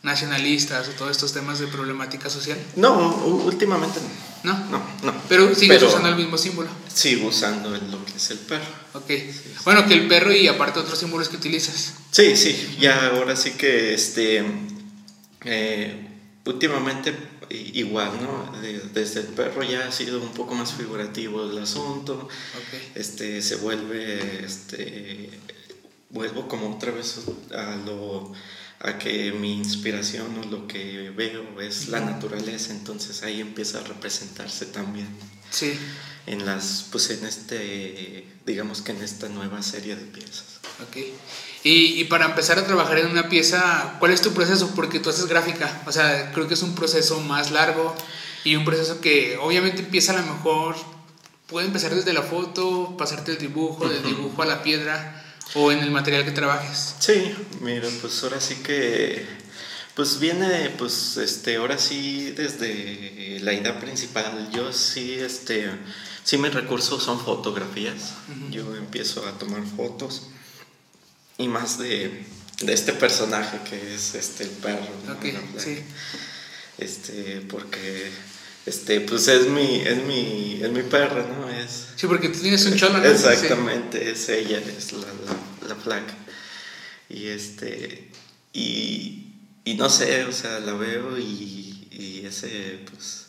nacionalistas 0.03 0.89
o 0.89 0.91
todos 0.93 1.13
estos 1.13 1.33
temas 1.33 1.61
de 1.61 1.69
problemática 1.69 2.29
social? 2.29 2.59
No, 2.75 3.15
últimamente 3.45 4.01
no. 4.43 4.59
No, 4.69 4.83
no. 5.03 5.15
Pero 5.29 5.55
sigues 5.55 5.81
usando 5.81 6.09
el 6.09 6.17
mismo 6.17 6.37
símbolo. 6.37 6.69
Sigo 6.93 7.29
usando 7.29 7.71
lo 7.71 8.05
que 8.05 8.17
es 8.17 8.31
el 8.33 8.39
perro. 8.39 8.65
Ok. 8.95 9.11
Bueno, 9.65 9.87
que 9.87 9.95
el 9.95 10.09
perro 10.09 10.33
y 10.33 10.49
aparte 10.49 10.81
otros 10.81 10.99
símbolos 10.99 11.29
que 11.29 11.37
utilizas. 11.37 11.95
Sí, 12.11 12.37
sí. 12.37 12.77
Ya 12.81 13.07
ahora 13.07 13.37
sí 13.37 13.53
que 13.53 13.95
este. 13.95 14.45
Eh, 15.45 16.09
últimamente 16.45 17.15
igual, 17.55 18.13
¿no? 18.23 18.53
desde 18.93 19.21
el 19.21 19.27
perro 19.27 19.63
ya 19.63 19.89
ha 19.89 19.93
sido 19.93 20.21
un 20.21 20.33
poco 20.33 20.55
más 20.55 20.73
figurativo 20.73 21.51
el 21.51 21.59
asunto. 21.59 22.29
Este 22.95 23.43
se 23.43 23.57
vuelve 23.57 24.45
este 24.45 25.31
vuelvo 26.11 26.47
como 26.47 26.75
otra 26.75 26.93
vez 26.93 27.21
a 27.55 27.77
lo 27.87 28.33
a 28.83 28.99
que 28.99 29.33
mi 29.33 29.57
inspiración 29.57 30.39
o 30.39 30.45
lo 30.45 30.67
que 30.67 31.11
veo 31.11 31.61
es 31.61 31.89
la 31.89 32.01
naturaleza, 32.01 32.73
entonces 32.73 33.23
ahí 33.23 33.41
empieza 33.41 33.79
a 33.79 33.85
representarse 33.85 34.67
también. 34.67 35.07
Sí. 35.51 35.79
En 36.27 36.45
las, 36.45 36.87
pues 36.91 37.11
en 37.11 37.25
este, 37.25 38.27
digamos 38.45 38.83
que 38.83 38.91
en 38.93 39.03
esta 39.03 39.29
nueva 39.29 39.63
serie 39.63 39.95
de 39.95 40.05
piezas. 40.07 40.61
Ok. 40.83 40.97
Y, 41.65 42.01
y, 42.01 42.05
para 42.05 42.25
empezar 42.25 42.59
a 42.59 42.67
trabajar 42.67 42.99
en 42.99 43.07
una 43.07 43.29
pieza, 43.29 43.97
¿cuál 44.01 44.13
es 44.13 44.21
tu 44.21 44.33
proceso? 44.33 44.73
Porque 44.75 44.99
tú 44.99 45.11
haces 45.11 45.27
gráfica, 45.27 45.83
o 45.87 45.93
sea, 45.93 46.33
creo 46.33 46.49
que 46.49 46.55
es 46.55 46.63
un 46.63 46.75
proceso 46.75 47.21
más 47.21 47.53
largo 47.53 47.95
y 48.45 48.57
un 48.57 48.65
proceso 48.65 49.01
que 49.01 49.39
obviamente 49.41 49.83
empieza 49.83 50.13
a 50.13 50.21
lo 50.21 50.35
mejor, 50.35 50.75
puede 51.47 51.67
empezar 51.67 51.95
desde 51.95 52.13
la 52.13 52.23
foto, 52.23 52.97
pasarte 52.97 53.33
el 53.33 53.39
dibujo, 53.39 53.89
del 53.89 54.03
dibujo 54.03 54.43
a 54.43 54.47
la 54.47 54.63
piedra 54.63 55.23
o 55.55 55.71
en 55.71 55.81
el 55.81 55.91
material 55.91 56.25
que 56.25 56.33
trabajes. 56.33 56.97
Sí, 56.99 57.33
mira, 57.61 57.89
pues 58.01 58.23
ahora 58.25 58.41
sí 58.41 58.57
que 58.57 59.25
pues 59.95 60.19
viene 60.19 60.71
pues 60.79 61.19
este 61.19 61.57
ahora 61.57 61.79
sí 61.79 62.31
desde 62.31 63.39
la 63.41 63.53
idea 63.53 63.79
principal. 63.79 64.51
Yo 64.51 64.73
sí 64.73 65.13
este 65.13 65.71
sí 66.25 66.39
mis 66.39 66.55
recursos 66.55 67.03
son 67.03 67.21
fotografías. 67.21 68.15
Yo 68.51 68.75
empiezo 68.75 69.27
a 69.27 69.33
tomar 69.33 69.63
fotos 69.77 70.29
y 71.39 71.49
más 71.49 71.79
de, 71.79 72.25
de 72.61 72.73
este 72.73 72.93
personaje 72.93 73.59
que 73.69 73.95
es 73.95 74.15
este 74.15 74.45
el 74.45 74.51
perro. 74.51 74.87
sí. 75.59 75.79
Este 76.79 77.43
porque 77.49 78.11
este, 78.65 79.01
pues 79.01 79.27
es 79.27 79.49
mi, 79.49 79.81
es 79.81 80.05
mi, 80.05 80.61
es 80.63 80.71
mi 80.71 80.83
perra, 80.83 81.27
¿no? 81.27 81.49
Es, 81.49 81.89
sí, 81.97 82.07
porque 82.07 82.29
tú 82.29 82.39
tienes 82.39 82.65
un 82.65 82.77
cholo, 82.77 82.99
¿no? 82.99 83.05
Exactamente, 83.05 84.11
es 84.11 84.29
ella, 84.29 84.59
es 84.59 84.93
la, 84.93 85.09
la, 85.69 85.75
flaca. 85.75 86.15
Y 87.09 87.27
este, 87.27 88.09
y, 88.53 89.33
y, 89.65 89.75
no 89.75 89.91
sé, 89.91 90.25
o 90.25 90.33
sea, 90.33 90.61
la 90.61 90.75
veo 90.75 91.19
y, 91.19 91.89
y 91.91 92.25
ese, 92.25 92.79
pues, 92.89 93.22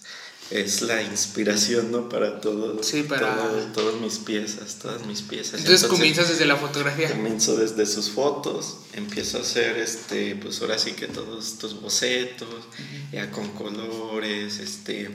es 0.50 0.82
la 0.82 1.02
inspiración, 1.02 1.92
¿no? 1.92 2.10
Para 2.10 2.40
todo, 2.42 2.82
sí, 2.84 3.04
para... 3.04 3.72
todas 3.74 4.00
mis 4.02 4.20
piezas, 4.20 4.80
todas 4.80 5.06
mis 5.06 5.22
piezas. 5.22 5.60
Entonces, 5.62 5.88
comienzas 5.88 6.30
desde 6.30 6.46
la 6.46 6.58
fotografía. 6.58 7.10
Comienzo 7.10 7.56
desde 7.56 7.86
sus 7.86 8.10
fotos, 8.10 8.78
empiezo 8.94 9.38
a 9.38 9.42
hacer, 9.42 9.78
este, 9.78 10.36
pues 10.36 10.62
ahora 10.62 10.78
sí 10.78 10.94
que 10.94 11.08
todos 11.08 11.48
estos 11.48 11.82
bocetos, 11.82 12.66
ya 13.12 13.32
con 13.32 13.50
colores, 13.50 14.60
este, 14.60 15.10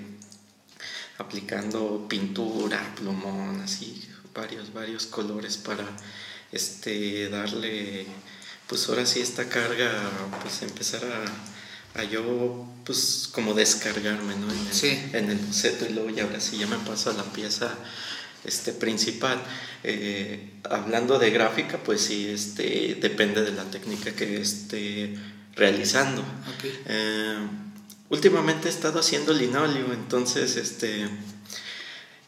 aplicando 1.19 2.07
pintura, 2.09 2.95
plumón, 2.97 3.61
así, 3.61 4.03
varios, 4.35 4.73
varios 4.73 5.07
colores 5.07 5.57
para, 5.57 5.85
este, 6.53 7.29
darle, 7.29 8.07
pues 8.67 8.89
ahora 8.89 9.07
sí 9.07 9.21
esta 9.21 9.49
carga, 9.49 9.93
pues 10.43 10.63
empezar 10.63 11.05
a 11.05 11.25
a 11.95 12.05
yo 12.05 12.67
pues 12.88 13.28
como 13.30 13.52
descargarme 13.52 14.35
¿no? 14.35 14.50
en, 14.50 14.66
el, 14.66 14.73
sí. 14.73 14.99
en 15.12 15.30
el 15.30 15.37
boceto 15.37 15.85
y 15.85 15.92
luego 15.92 16.09
ya 16.09 16.25
ahora 16.25 16.40
sí 16.40 16.57
ya 16.57 16.66
me 16.66 16.78
paso 16.78 17.11
a 17.11 17.12
la 17.12 17.23
pieza 17.23 17.71
este, 18.45 18.73
principal. 18.73 19.38
Eh, 19.85 20.54
hablando 20.71 21.18
de 21.18 21.30
gráfica, 21.30 21.76
pues 21.76 22.00
sí, 22.00 22.28
este, 22.30 22.97
depende 22.99 23.42
de 23.42 23.52
la 23.52 23.64
técnica 23.64 24.12
que 24.12 24.40
esté 24.40 25.14
realizando. 25.54 26.25
Eh, 26.87 27.37
últimamente 28.09 28.68
he 28.68 28.71
estado 28.71 29.00
haciendo 29.00 29.35
linóleo, 29.35 29.92
entonces 29.92 30.57
este, 30.57 31.07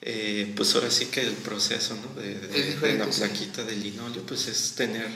eh, 0.03 0.53
pues 0.55 0.75
ahora 0.75 0.91
sí 0.91 1.07
que 1.07 1.23
el 1.23 1.33
proceso 1.33 1.95
¿no? 1.95 2.21
de, 2.21 2.35
de, 2.35 2.99
la 2.99 3.07
plaquita 3.07 3.65
de 3.65 3.77
linóleo 3.77 4.25
pues 4.27 4.47
es 4.47 4.75
tener 4.75 5.09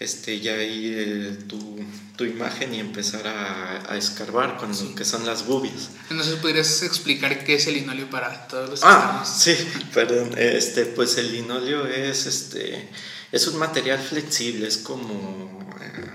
este, 0.00 0.38
ya 0.38 0.54
ahí 0.54 0.92
eh, 0.94 1.38
tu, 1.48 1.84
tu, 2.16 2.24
imagen 2.24 2.72
y 2.72 2.78
empezar 2.78 3.26
a, 3.26 3.92
a 3.92 3.96
escarbar 3.96 4.56
con 4.56 4.70
lo 4.70 4.94
que 4.94 5.04
son 5.04 5.26
las 5.26 5.44
gubias. 5.44 5.90
Entonces, 6.10 6.36
¿podrías 6.36 6.82
explicar 6.82 7.44
qué 7.44 7.56
es 7.56 7.66
el 7.66 7.74
linoleo 7.74 8.08
para 8.08 8.46
todos 8.46 8.70
los 8.70 8.80
Ah, 8.84 9.24
sí, 9.26 9.56
perdón. 9.94 10.34
Este, 10.38 10.86
pues 10.86 11.18
el 11.18 11.32
linoleo 11.32 11.86
es, 11.86 12.26
este, 12.26 12.88
es 13.32 13.46
un 13.48 13.58
material 13.58 13.98
flexible, 13.98 14.68
es 14.68 14.78
como... 14.78 15.68
Eh, 15.82 16.10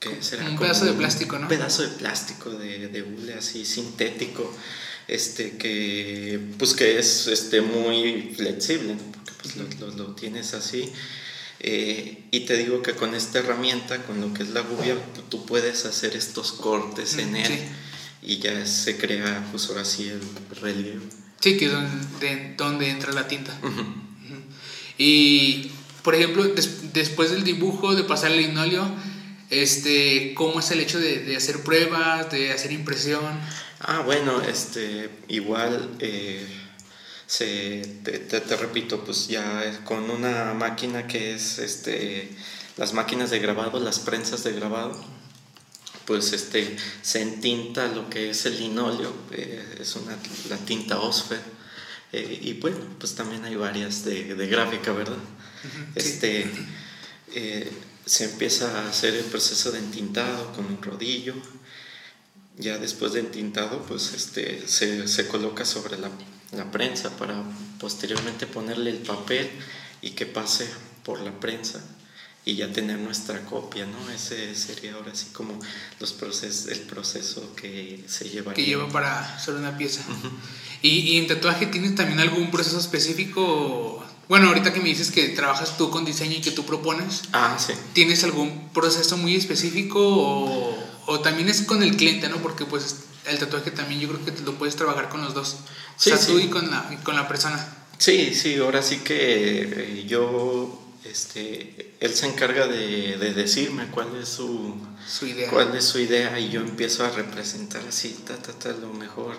¿qué 0.00 0.20
será? 0.20 0.48
Un 0.48 0.58
pedazo 0.58 0.84
de 0.84 0.94
plástico, 0.94 1.36
¿no? 1.36 1.42
Un 1.42 1.48
pedazo 1.48 1.82
de 1.82 1.88
plástico 1.88 2.50
de, 2.50 2.88
de 2.88 3.02
hule 3.02 3.34
así 3.34 3.64
sintético, 3.64 4.52
este, 5.06 5.56
que, 5.56 6.40
pues 6.58 6.74
que 6.74 6.98
es 6.98 7.28
este, 7.28 7.60
muy 7.60 8.34
flexible, 8.36 8.96
porque 9.14 9.32
pues, 9.40 9.56
lo, 9.56 9.86
lo, 9.86 9.96
lo 9.96 10.14
tienes 10.16 10.54
así 10.54 10.92
eh, 11.60 12.24
y 12.30 12.40
te 12.40 12.56
digo 12.56 12.82
que 12.82 12.92
con 12.92 13.14
esta 13.14 13.40
herramienta, 13.40 14.02
con 14.04 14.20
lo 14.20 14.32
que 14.32 14.42
es 14.42 14.50
la 14.50 14.60
gubia, 14.60 14.96
tú 15.28 15.44
puedes 15.44 15.84
hacer 15.86 16.14
estos 16.16 16.52
cortes 16.52 17.18
en 17.18 17.34
él 17.36 17.58
y 18.22 18.38
ya 18.38 18.64
se 18.66 18.96
crea, 18.96 19.46
pues 19.50 19.68
ahora 19.68 19.84
sí, 19.84 20.08
el 20.08 20.20
relieve. 20.60 21.00
Sí, 21.40 21.56
que 21.56 21.66
es 21.66 21.72
donde, 21.72 22.54
donde 22.56 22.90
entra 22.90 23.12
la 23.12 23.26
tinta. 23.26 23.56
Y, 24.96 25.70
por 26.02 26.14
ejemplo, 26.14 26.44
después 26.92 27.30
del 27.30 27.44
dibujo, 27.44 27.94
de 27.94 28.04
pasar 28.04 28.32
el 28.32 28.38
linóleo, 28.38 28.88
este, 29.50 30.34
¿cómo 30.34 30.60
es 30.60 30.70
el 30.70 30.80
hecho 30.80 30.98
de, 30.98 31.20
de 31.20 31.36
hacer 31.36 31.62
pruebas, 31.62 32.30
de 32.30 32.52
hacer 32.52 32.72
impresión? 32.72 33.24
Ah, 33.80 34.00
bueno, 34.00 34.42
este, 34.42 35.10
igual... 35.28 35.90
Eh, 36.00 36.46
se, 37.28 37.82
te, 38.02 38.18
te, 38.20 38.56
repito, 38.56 39.04
pues 39.04 39.28
ya 39.28 39.84
con 39.84 40.08
una 40.10 40.54
máquina 40.54 41.06
que 41.06 41.34
es 41.34 41.58
este, 41.58 42.30
las 42.78 42.94
máquinas 42.94 43.30
de 43.30 43.38
grabado, 43.38 43.78
las 43.80 43.98
prensas 43.98 44.44
de 44.44 44.54
grabado, 44.54 44.98
pues 46.06 46.32
este, 46.32 46.74
se 47.02 47.20
entinta 47.20 47.86
lo 47.88 48.08
que 48.08 48.30
es 48.30 48.46
el 48.46 48.58
linóleo, 48.58 49.12
eh, 49.32 49.76
es 49.78 49.94
una, 49.96 50.16
la 50.48 50.56
tinta 50.56 50.98
Osfer, 50.98 51.58
Eh, 52.10 52.40
y 52.42 52.54
bueno, 52.54 52.78
pues 52.98 53.14
también 53.14 53.44
hay 53.44 53.54
varias 53.56 54.02
de, 54.02 54.34
de 54.34 54.46
gráfica, 54.46 54.92
¿verdad? 54.92 55.18
Este, 55.94 56.50
eh, 57.34 57.70
se 58.06 58.24
empieza 58.24 58.64
a 58.78 58.88
hacer 58.88 59.14
el 59.14 59.26
proceso 59.26 59.70
de 59.72 59.78
entintado 59.78 60.52
con 60.54 60.64
un 60.64 60.80
rodillo. 60.82 61.34
Ya 62.56 62.78
después 62.78 63.12
de 63.12 63.20
entintado, 63.20 63.82
pues 63.86 64.14
este, 64.14 64.66
se, 64.66 65.06
se 65.06 65.28
coloca 65.28 65.66
sobre 65.66 65.98
la, 65.98 66.10
la, 66.52 66.70
prensa 66.70 67.16
para 67.16 67.42
posteriormente 67.78 68.46
ponerle 68.46 68.90
el 68.90 68.98
papel 68.98 69.50
y 70.00 70.10
que 70.10 70.26
pase 70.26 70.68
por 71.04 71.20
la 71.20 71.32
prensa 71.38 71.82
y 72.44 72.56
ya 72.56 72.72
tener 72.72 72.98
nuestra 72.98 73.44
copia, 73.44 73.84
¿no? 73.84 74.10
Ese 74.10 74.54
sería 74.54 74.94
ahora 74.94 75.14
sí 75.14 75.26
como 75.32 75.58
los 76.00 76.12
procesos, 76.14 76.72
el 76.72 76.80
proceso 76.80 77.54
que 77.54 78.02
se 78.06 78.28
lleva. 78.28 78.54
Que 78.54 78.64
lleva 78.64 78.88
para 78.88 79.34
hacer 79.34 79.54
una 79.54 79.76
pieza. 79.76 80.02
¿Y, 80.80 80.88
¿Y, 80.88 81.18
en 81.18 81.26
tatuaje 81.26 81.66
tienes 81.66 81.94
también 81.94 82.20
algún 82.20 82.50
proceso 82.50 82.78
específico? 82.78 84.02
Bueno, 84.28 84.48
ahorita 84.48 84.72
que 84.72 84.80
me 84.80 84.88
dices 84.88 85.10
que 85.10 85.28
trabajas 85.30 85.76
tú 85.76 85.90
con 85.90 86.04
diseño 86.04 86.36
y 86.36 86.40
que 86.40 86.50
tú 86.50 86.64
propones. 86.64 87.22
Ah, 87.32 87.58
sí. 87.58 87.72
¿Tienes 87.94 88.24
algún 88.24 88.68
proceso 88.70 89.16
muy 89.16 89.34
específico 89.34 90.00
o, 90.00 90.78
o 91.06 91.20
también 91.20 91.48
es 91.48 91.62
con 91.62 91.82
el 91.82 91.96
cliente, 91.96 92.28
¿no? 92.28 92.36
Porque 92.36 92.64
pues 92.64 92.96
el 93.30 93.38
tatuaje 93.38 93.70
también 93.70 94.00
yo 94.00 94.08
creo 94.08 94.24
que 94.24 94.42
lo 94.42 94.54
puedes 94.54 94.76
trabajar 94.76 95.08
con 95.08 95.22
los 95.22 95.34
dos. 95.34 95.58
Sí, 95.96 96.10
o 96.10 96.16
sea, 96.16 96.24
sí. 96.24 96.32
tú 96.32 96.38
y 96.38 96.48
con 96.48 96.70
la, 96.70 96.88
y 96.92 96.96
con 97.02 97.16
la 97.16 97.28
persona. 97.28 97.76
Sí, 97.98 98.34
sí, 98.34 98.56
ahora 98.56 98.82
sí 98.82 98.98
que 98.98 99.62
eh, 99.62 100.04
yo, 100.06 100.80
este, 101.04 101.94
él 102.00 102.14
se 102.14 102.26
encarga 102.26 102.66
de, 102.66 103.18
de, 103.18 103.34
decirme 103.34 103.88
cuál 103.90 104.08
es 104.20 104.28
su, 104.28 104.76
su 105.08 105.26
idea. 105.26 105.50
cuál 105.50 105.74
es 105.74 105.84
su 105.84 105.98
idea 105.98 106.38
y 106.38 106.50
yo 106.50 106.60
empiezo 106.60 107.04
a 107.04 107.10
representar 107.10 107.82
así, 107.88 108.10
ta, 108.26 108.36
ta, 108.36 108.52
ta, 108.52 108.70
lo 108.70 108.92
mejor 108.92 109.36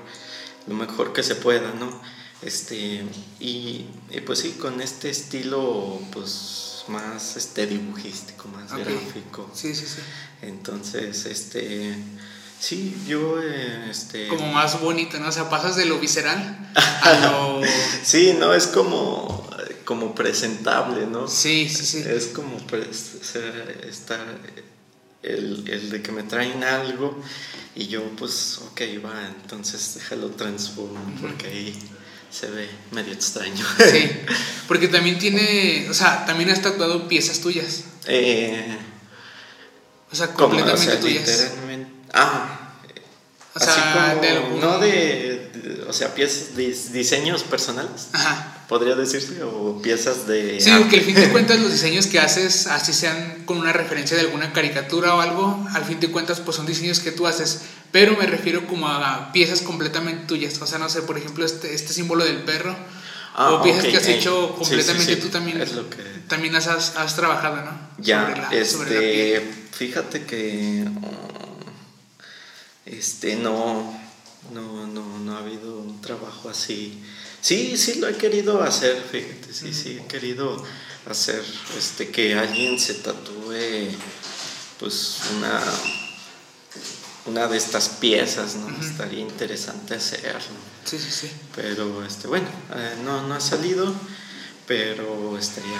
lo 0.67 0.75
mejor 0.75 1.13
que 1.13 1.23
se 1.23 1.35
pueda, 1.35 1.73
¿no? 1.73 2.01
Este, 2.41 3.03
y, 3.39 3.87
y, 4.09 4.21
pues 4.25 4.39
sí, 4.39 4.51
con 4.51 4.79
este 4.81 5.09
estilo, 5.09 5.99
pues 6.11 6.85
más 6.87 7.35
este 7.35 7.67
dibujístico, 7.67 8.47
más 8.47 8.71
okay. 8.71 8.85
gráfico. 8.85 9.49
Sí, 9.53 9.75
sí, 9.75 9.85
sí. 9.85 9.99
Entonces, 10.41 11.25
este, 11.25 11.95
sí, 12.59 12.95
yo, 13.07 13.41
este... 13.41 14.27
Como 14.27 14.51
más 14.51 14.79
bonito, 14.79 15.19
¿no? 15.19 15.29
O 15.29 15.31
sea, 15.31 15.49
pasas 15.49 15.75
de 15.75 15.85
lo 15.85 15.99
visceral 15.99 16.71
a 16.75 17.13
lo... 17.19 17.61
sí, 18.03 18.35
no, 18.39 18.53
es 18.53 18.67
como, 18.67 19.49
como 19.85 20.13
presentable, 20.15 21.07
¿no? 21.07 21.27
Sí, 21.27 21.69
sí, 21.69 21.85
sí. 21.85 22.03
Es 22.05 22.27
como, 22.27 22.57
pues, 22.67 23.15
o 23.21 23.23
sea, 23.23 23.65
está 23.87 24.19
el, 25.23 25.67
el, 25.67 25.89
de 25.89 26.01
que 26.01 26.11
me 26.11 26.23
traen 26.23 26.63
algo 26.63 27.21
y 27.75 27.87
yo 27.87 28.03
pues 28.15 28.59
ok 28.71 28.81
va 29.05 29.27
entonces 29.27 29.95
déjalo 29.95 30.29
transformo 30.29 30.99
uh 30.99 31.17
-huh. 31.17 31.21
porque 31.21 31.47
ahí 31.47 31.79
se 32.31 32.49
ve 32.49 32.69
medio 32.91 33.13
extraño 33.13 33.65
sí 33.77 34.11
porque 34.67 34.87
también 34.87 35.19
tiene 35.19 35.87
o 35.89 35.93
sea 35.93 36.25
también 36.25 36.49
has 36.49 36.61
tatuado 36.61 37.07
piezas 37.07 37.41
tuyas 37.41 37.83
eh, 38.05 38.77
o 40.11 40.15
sea 40.15 40.33
completamente 40.33 40.87
o 40.87 40.91
sea, 40.91 40.99
tuyas 40.99 41.51
ah. 42.13 42.59
O 43.55 43.59
sea, 43.59 44.11
como, 44.11 44.21
de 44.21 44.29
algún... 44.29 44.59
no 44.61 44.79
de, 44.79 45.49
de, 45.53 45.83
o 45.87 45.93
sea 45.93 46.13
piezas 46.13 46.55
diseños 46.55 47.43
personales 47.43 48.09
Ajá. 48.13 48.63
podría 48.69 48.95
decirse, 48.95 49.41
o 49.43 49.81
piezas 49.81 50.27
de... 50.27 50.61
Sí, 50.61 50.71
que 50.89 50.97
al 50.97 51.03
fin 51.03 51.15
de 51.15 51.29
cuentas 51.29 51.59
los 51.61 51.71
diseños 51.71 52.05
que 52.05 52.19
haces, 52.19 52.67
así 52.67 52.93
sean 52.93 53.43
con 53.45 53.57
una 53.57 53.73
referencia 53.73 54.15
de 54.15 54.23
alguna 54.23 54.53
caricatura 54.53 55.15
o 55.15 55.21
algo, 55.21 55.67
al 55.73 55.83
fin 55.83 55.99
de 55.99 56.11
cuentas 56.11 56.39
pues 56.39 56.57
son 56.57 56.67
diseños 56.67 56.99
que 56.99 57.11
tú 57.11 57.25
haces, 57.25 57.61
pero 57.91 58.15
me 58.15 58.27
refiero 58.27 58.67
como 58.67 58.87
a 58.87 59.31
piezas 59.33 59.61
completamente 59.61 60.27
tuyas, 60.27 60.61
o 60.61 60.67
sea, 60.67 60.77
no 60.77 60.87
sé, 60.87 61.01
por 61.01 61.17
ejemplo, 61.17 61.43
este, 61.43 61.73
este 61.73 61.91
símbolo 61.91 62.23
del 62.23 62.43
perro, 62.43 62.75
ah, 63.33 63.53
o 63.53 63.63
piezas 63.63 63.81
okay, 63.81 63.91
que 63.91 63.97
has 63.97 64.07
hecho 64.07 64.55
completamente 64.55 65.05
sí, 65.05 65.15
sí, 65.15 65.21
sí. 65.21 65.27
tú 65.27 65.29
también, 65.29 65.59
es 65.59 65.73
lo 65.73 65.89
que... 65.89 66.03
también 66.27 66.55
has, 66.55 66.67
has 66.67 67.15
trabajado, 67.15 67.57
¿no? 67.57 67.71
Ya, 67.97 68.29
la, 68.51 68.55
este, 68.55 69.41
fíjate 69.71 70.25
que... 70.25 70.85
este, 72.91 73.35
no, 73.35 73.99
no, 74.53 74.87
no, 74.87 75.19
no 75.19 75.35
ha 75.35 75.39
habido 75.39 75.77
un 75.79 76.01
trabajo 76.01 76.49
así 76.49 77.01
Sí, 77.41 77.77
sí 77.77 77.95
lo 77.99 78.07
he 78.07 78.15
querido 78.17 78.61
hacer, 78.61 79.01
fíjate, 79.01 79.53
sí, 79.53 79.73
sí 79.73 79.99
he 80.01 80.07
querido 80.07 80.61
hacer 81.09 81.43
este 81.77 82.09
que 82.09 82.35
alguien 82.37 82.77
se 82.77 82.95
tatúe 82.95 83.87
pues 84.77 85.19
una 85.37 85.61
una 87.25 87.47
de 87.47 87.57
estas 87.57 87.89
piezas, 87.89 88.55
¿no? 88.55 88.65
Uh 88.67 88.69
-huh. 88.71 88.89
Estaría 88.89 89.19
interesante 89.19 89.95
hacerlo. 89.95 90.57
Sí, 90.83 90.97
sí, 90.97 91.11
sí. 91.11 91.31
Pero 91.55 92.03
este, 92.03 92.27
bueno, 92.27 92.47
eh, 92.75 92.95
no, 93.03 93.27
no 93.27 93.35
ha 93.35 93.39
salido, 93.39 93.93
pero 94.65 95.37
estaría, 95.37 95.79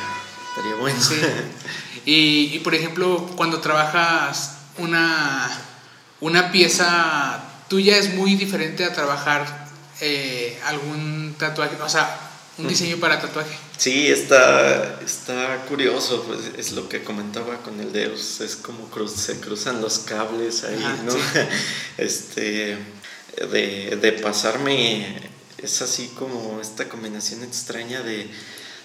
estaría 0.50 0.76
bueno. 0.76 1.02
Sí. 1.02 1.16
Y, 2.06 2.56
y 2.56 2.60
por 2.60 2.74
ejemplo, 2.76 3.30
cuando 3.36 3.60
trabajas 3.60 4.54
una, 4.78 5.50
una 6.22 6.52
pieza 6.52 7.44
tuya 7.68 7.98
es 7.98 8.14
muy 8.14 8.36
diferente 8.36 8.84
a 8.84 8.94
trabajar 8.94 9.70
eh, 10.02 10.58
algún 10.66 11.36
tatuaje, 11.38 11.76
o 11.82 11.90
sea, 11.90 12.20
un 12.58 12.68
diseño 12.68 12.98
para 12.98 13.22
tatuaje. 13.22 13.58
Sí, 13.78 14.08
está, 14.08 15.00
está 15.02 15.64
curioso, 15.70 16.24
pues 16.24 16.40
es 16.58 16.74
lo 16.74 16.90
que 16.90 17.04
comentaba 17.04 17.58
con 17.64 17.80
el 17.80 17.94
Deus, 17.94 18.42
es 18.42 18.58
como 18.58 18.90
cruz, 18.90 19.14
se 19.14 19.40
cruzan 19.40 19.82
los 19.82 20.00
cables 20.00 20.66
ahí, 20.66 20.84
Ajá, 20.84 21.04
¿no? 21.04 21.12
Sí. 21.12 21.20
Este, 21.98 22.78
de, 23.52 23.98
de, 24.02 24.12
pasarme, 24.14 25.30
es 25.58 25.82
así 25.82 26.12
como 26.18 26.60
esta 26.62 26.90
combinación 26.90 27.44
extraña 27.44 28.02
de, 28.02 28.30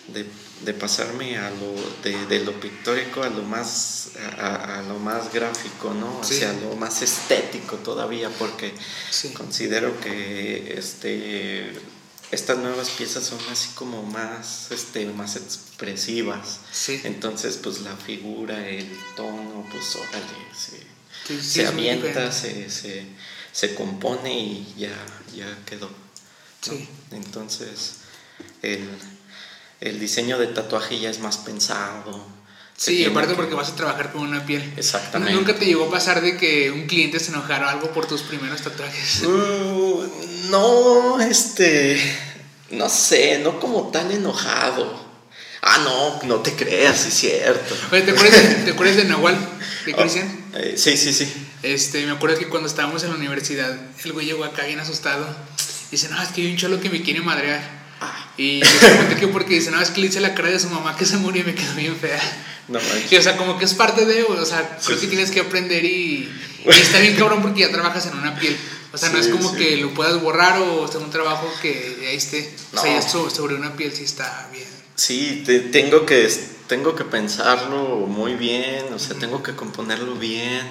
de, 0.08 0.26
de 0.64 0.74
pasarme 0.74 1.38
a 1.38 1.50
lo, 1.50 1.74
de, 2.02 2.26
de, 2.26 2.44
lo 2.44 2.58
pictórico 2.60 3.22
a 3.22 3.30
lo 3.30 3.42
más, 3.42 4.10
a, 4.38 4.78
a 4.78 4.82
lo 4.82 4.98
más 4.98 5.32
gráfico, 5.32 5.94
¿no? 5.94 6.22
Sí. 6.22 6.34
Sea, 6.34 6.52
lo 6.52 6.76
más 6.76 7.02
estético 7.02 7.76
todavía, 7.76 8.28
porque 8.38 8.74
sí. 9.10 9.30
considero 9.32 9.98
que 10.00 10.74
este 10.76 11.72
estas 12.34 12.58
nuevas 12.58 12.90
piezas 12.90 13.24
son 13.24 13.38
así 13.50 13.70
como 13.74 14.02
más, 14.02 14.70
este, 14.70 15.06
más 15.06 15.36
expresivas. 15.36 16.60
Sí. 16.72 17.00
Entonces, 17.04 17.58
pues 17.62 17.80
la 17.80 17.96
figura, 17.96 18.68
el 18.68 18.90
tono, 19.16 19.64
pues 19.70 19.96
órale, 19.96 20.24
se, 20.52 21.40
se 21.42 21.66
avienta, 21.66 22.32
se, 22.32 22.70
se, 22.70 23.06
se, 23.52 23.74
compone 23.74 24.36
y 24.36 24.74
ya, 24.76 24.96
ya 25.34 25.58
quedó. 25.64 25.88
Entonces, 27.10 27.96
el, 28.62 28.88
el, 29.80 30.00
diseño 30.00 30.38
de 30.38 30.48
tatuaje 30.48 30.98
ya 30.98 31.10
es 31.10 31.20
más 31.20 31.38
pensado. 31.38 32.26
Sí, 32.76 33.04
aparte 33.04 33.30
que... 33.30 33.36
porque 33.36 33.54
vas 33.54 33.70
a 33.70 33.76
trabajar 33.76 34.12
con 34.12 34.22
una 34.22 34.44
piel. 34.44 34.72
Exactamente. 34.76 35.34
¿Nunca 35.34 35.54
te 35.54 35.64
llegó 35.64 35.86
a 35.86 35.90
pasar 35.90 36.20
de 36.20 36.36
que 36.36 36.70
un 36.70 36.86
cliente 36.86 37.20
se 37.20 37.30
enojara 37.30 37.70
algo 37.70 37.92
por 37.92 38.06
tus 38.06 38.22
primeros 38.22 38.62
tatuajes? 38.62 39.22
Uh, 39.22 40.04
no, 40.50 41.20
este. 41.20 42.00
No 42.70 42.88
sé, 42.88 43.38
no 43.38 43.60
como 43.60 43.90
tan 43.90 44.10
enojado. 44.10 45.04
Ah, 45.66 45.78
no, 45.82 46.28
no 46.28 46.40
te 46.40 46.52
creas, 46.52 47.06
es 47.06 47.14
cierto. 47.14 47.74
Oye, 47.90 48.02
¿te 48.02 48.10
acuerdas 48.10 48.42
de, 48.42 48.54
¿te 48.64 48.70
acuerdas 48.72 48.96
de 48.96 49.04
Nahual? 49.04 49.38
¿De 49.86 49.94
Cristian? 49.96 50.44
Oh, 50.52 50.58
eh, 50.58 50.74
sí, 50.76 50.96
sí, 50.96 51.12
sí. 51.12 51.32
Este, 51.62 52.04
me 52.04 52.12
acuerdo 52.12 52.38
que 52.38 52.48
cuando 52.48 52.68
estábamos 52.68 53.02
en 53.04 53.10
la 53.10 53.16
universidad, 53.16 53.74
el 54.04 54.12
güey 54.12 54.26
llegó 54.26 54.44
acá 54.44 54.66
bien 54.66 54.80
asustado. 54.80 55.26
Dice, 55.90 56.10
no, 56.10 56.20
es 56.20 56.28
que 56.28 56.42
hay 56.42 56.50
un 56.50 56.58
cholo 56.58 56.80
que 56.80 56.90
me 56.90 57.02
quiere 57.02 57.22
madrear. 57.22 57.83
Y 58.36 58.60
pregunté 58.60 59.16
que 59.16 59.28
porque 59.28 59.54
dice, 59.54 59.70
no, 59.70 59.80
es 59.80 59.90
que 59.90 60.00
le 60.00 60.08
hice 60.08 60.20
la 60.20 60.34
cara 60.34 60.50
de 60.50 60.58
su 60.58 60.68
mamá 60.68 60.96
que 60.96 61.06
se 61.06 61.16
murió 61.16 61.42
y 61.42 61.46
me 61.46 61.54
quedó 61.54 61.74
bien 61.74 61.96
fea. 61.96 62.20
No 62.68 62.80
manches. 62.80 63.12
Y, 63.12 63.16
o 63.16 63.22
sea, 63.22 63.36
como 63.36 63.58
que 63.58 63.64
es 63.64 63.74
parte 63.74 64.04
de, 64.04 64.24
o 64.24 64.44
sea, 64.44 64.78
creo 64.84 64.98
que 64.98 65.06
tienes 65.06 65.30
que 65.30 65.40
aprender 65.40 65.84
y, 65.84 66.30
y, 66.64 66.70
está 66.70 66.98
bien 66.98 67.14
cabrón 67.16 67.42
porque 67.42 67.60
ya 67.60 67.70
trabajas 67.70 68.06
en 68.06 68.14
una 68.14 68.38
piel. 68.38 68.56
O 68.92 68.98
sea, 68.98 69.10
no 69.10 69.18
es 69.18 69.28
como 69.28 69.54
que 69.54 69.76
lo 69.76 69.92
puedas 69.92 70.20
borrar 70.20 70.60
o 70.60 70.86
sea, 70.86 71.00
un 71.00 71.10
trabajo 71.10 71.52
que 71.60 72.06
ahí 72.08 72.16
esté. 72.16 72.54
O 72.72 72.80
sea, 72.80 73.00
ya 73.00 73.02
sobre 73.02 73.54
una 73.54 73.76
piel 73.76 73.92
sí 73.92 74.04
está 74.04 74.48
bien. 74.52 74.68
Sí, 74.94 75.42
te, 75.44 75.58
tengo, 75.60 76.06
que, 76.06 76.28
tengo 76.68 76.94
que 76.94 77.04
pensarlo 77.04 78.06
muy 78.06 78.34
bien, 78.34 78.92
o 78.94 78.98
sea, 78.98 79.16
mm. 79.16 79.18
tengo 79.18 79.42
que 79.42 79.54
componerlo 79.54 80.14
bien. 80.14 80.62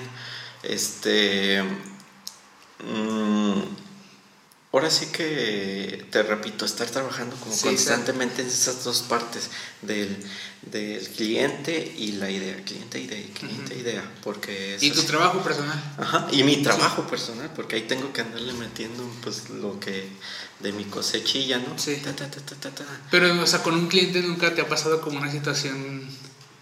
Este. 0.63 1.61
Mmm, 2.79 3.61
ahora 4.73 4.89
sí 4.89 5.05
que, 5.07 6.03
te 6.09 6.23
repito, 6.23 6.65
estar 6.65 6.89
trabajando 6.89 7.35
como 7.35 7.53
sí, 7.53 7.61
constantemente 7.67 8.41
en 8.41 8.47
esas 8.47 8.83
dos 8.83 9.03
partes 9.03 9.51
del, 9.83 10.17
del, 10.63 11.07
cliente 11.09 11.93
y 11.95 12.13
la 12.13 12.31
idea, 12.31 12.55
cliente, 12.65 12.99
idea 12.99 13.23
cliente, 13.33 13.75
uh 13.75 13.77
-huh. 13.77 13.81
idea, 13.81 14.11
porque... 14.23 14.77
Y 14.81 14.89
tu 14.89 14.99
así. 14.99 15.07
trabajo 15.07 15.43
personal. 15.43 15.93
Ajá, 15.99 16.27
y 16.31 16.43
mi 16.43 16.63
trabajo 16.63 17.03
sí. 17.03 17.09
personal, 17.11 17.51
porque 17.55 17.75
ahí 17.75 17.83
tengo 17.83 18.11
que 18.11 18.21
andarle 18.21 18.53
metiendo 18.53 19.07
pues 19.21 19.51
lo 19.51 19.79
que 19.79 20.07
de 20.59 20.71
mi 20.71 20.85
cosechilla, 20.85 21.59
¿no? 21.59 21.77
Sí. 21.77 22.01
Ta, 22.03 22.15
ta, 22.15 22.27
ta, 22.27 22.71
Pero, 23.11 23.43
o 23.43 23.47
sea, 23.47 23.61
con 23.61 23.75
un 23.75 23.87
cliente 23.87 24.23
nunca 24.23 24.55
te 24.55 24.61
ha 24.61 24.67
pasado 24.67 25.01
como 25.01 25.19
una 25.19 25.31
situación... 25.31 26.01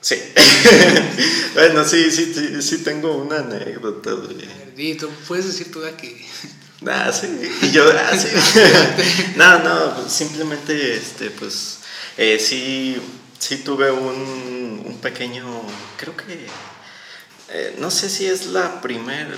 Sí. 0.01 0.15
bueno, 1.53 1.85
sí, 1.85 2.11
sí, 2.11 2.33
sí, 2.33 2.61
sí, 2.61 2.77
tengo 2.79 3.15
una 3.15 3.37
anécdota. 3.37 4.15
De... 4.15 4.95
Tú 4.95 5.09
puedes 5.29 5.45
decir 5.45 5.71
toda 5.71 5.95
que... 5.95 6.27
Ah, 6.87 7.11
sí. 7.11 7.27
Y 7.61 7.71
yo, 7.71 7.85
ah, 7.91 8.17
sí. 8.17 8.27
no, 9.35 9.59
no, 9.59 9.95
pues, 9.95 10.11
simplemente, 10.11 10.95
este, 10.95 11.29
pues, 11.29 11.79
eh, 12.17 12.39
sí, 12.39 12.97
sí 13.37 13.57
tuve 13.57 13.91
un, 13.91 14.83
un 14.85 14.97
pequeño, 15.01 15.45
creo 15.97 16.15
que, 16.17 16.47
eh, 17.49 17.75
no 17.79 17.91
sé 17.91 18.09
si 18.09 18.25
es 18.25 18.47
la 18.47 18.81
primera, 18.81 19.35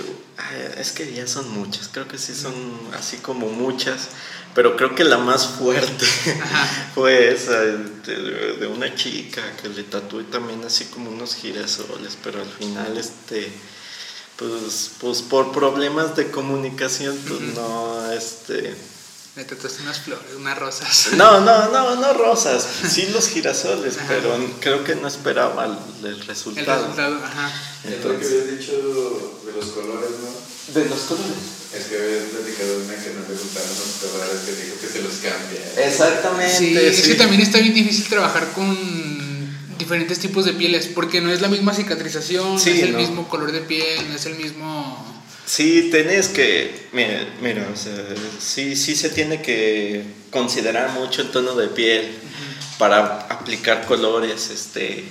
es 0.78 0.92
que 0.92 1.12
ya 1.12 1.26
son 1.26 1.50
muchas, 1.50 1.88
creo 1.88 2.06
que 2.06 2.16
sí 2.16 2.34
son 2.34 2.54
así 2.96 3.18
como 3.18 3.48
muchas, 3.48 4.08
pero 4.54 4.76
creo 4.76 4.94
que 4.94 5.04
la 5.04 5.18
más 5.18 5.46
fuerte 5.46 6.06
fue 6.94 7.32
esa 7.32 7.60
de, 7.60 8.56
de, 8.56 8.66
una 8.68 8.94
chica 8.94 9.42
que 9.60 9.68
le 9.68 9.82
tatué 9.82 10.22
también 10.24 10.62
así 10.64 10.84
como 10.86 11.10
unos 11.10 11.34
girasoles, 11.34 12.16
pero 12.22 12.40
al 12.40 12.48
final, 12.48 12.96
este 12.96 13.50
pues, 14.38 14.90
pues 15.00 15.22
por 15.22 15.52
problemas 15.52 16.16
de 16.16 16.30
comunicación, 16.30 17.16
pues 17.26 17.40
no, 17.54 18.12
este... 18.12 18.74
Me 19.36 19.44
trataste 19.44 19.82
unas 19.82 19.98
flores, 19.98 20.26
unas 20.36 20.56
rosas. 20.56 21.08
No, 21.16 21.40
no, 21.40 21.68
no, 21.70 21.96
no 21.96 22.12
rosas, 22.14 22.66
sí 22.88 23.06
los 23.12 23.28
girasoles, 23.28 23.96
pero 24.06 24.36
creo 24.60 24.84
que 24.84 24.94
no 24.94 25.08
esperaba 25.08 25.66
el, 26.04 26.26
resultado. 26.26 26.74
El 26.74 26.80
resultado, 26.80 27.24
ajá. 27.24 27.52
Entonces, 27.84 28.04
lo 28.04 28.18
que 28.18 28.26
habías 28.26 28.58
dicho 28.58 29.40
de 29.44 29.52
los 29.52 29.66
colores, 29.66 30.10
¿no? 30.22 30.80
De 30.80 30.88
los 30.88 31.00
colores. 31.00 31.64
Es 31.74 31.86
que 31.86 31.96
habías 31.96 32.24
platicado 32.30 32.76
una 32.84 32.94
que 32.94 33.10
no 33.10 33.28
le 33.28 33.34
gustaban 33.34 33.68
los 33.68 34.10
colores, 34.10 34.40
que 34.46 34.52
dijo 34.52 34.76
que 34.80 34.86
se 34.86 35.02
los 35.02 35.14
cambia. 35.14 35.84
Exactamente. 35.84 36.56
Sí, 36.56 36.76
es 36.76 37.02
que 37.02 37.14
también 37.16 37.42
está 37.42 37.58
bien 37.58 37.74
difícil 37.74 38.08
trabajar 38.08 38.52
con 38.52 39.13
diferentes 39.78 40.18
tipos 40.18 40.44
de 40.44 40.52
pieles, 40.52 40.86
porque 40.86 41.20
no 41.20 41.30
es 41.30 41.40
la 41.40 41.48
misma 41.48 41.74
cicatrización, 41.74 42.54
no 42.54 42.56
es 42.56 42.66
el 42.66 42.94
mismo 42.94 43.28
color 43.28 43.52
de 43.52 43.60
piel, 43.60 44.08
no 44.08 44.14
es 44.14 44.26
el 44.26 44.36
mismo... 44.36 45.22
Sí, 45.46 45.90
tenés 45.90 46.28
que, 46.28 46.88
mira, 46.92 47.28
mira 47.42 47.68
o 47.72 47.76
sea, 47.76 47.92
sí, 48.40 48.76
sí 48.76 48.96
se 48.96 49.10
tiene 49.10 49.42
que 49.42 50.02
considerar 50.30 50.90
mucho 50.92 51.20
el 51.20 51.30
tono 51.30 51.54
de 51.54 51.68
piel 51.68 52.10
para 52.78 53.20
aplicar 53.28 53.84
colores, 53.84 54.50
este, 54.50 55.04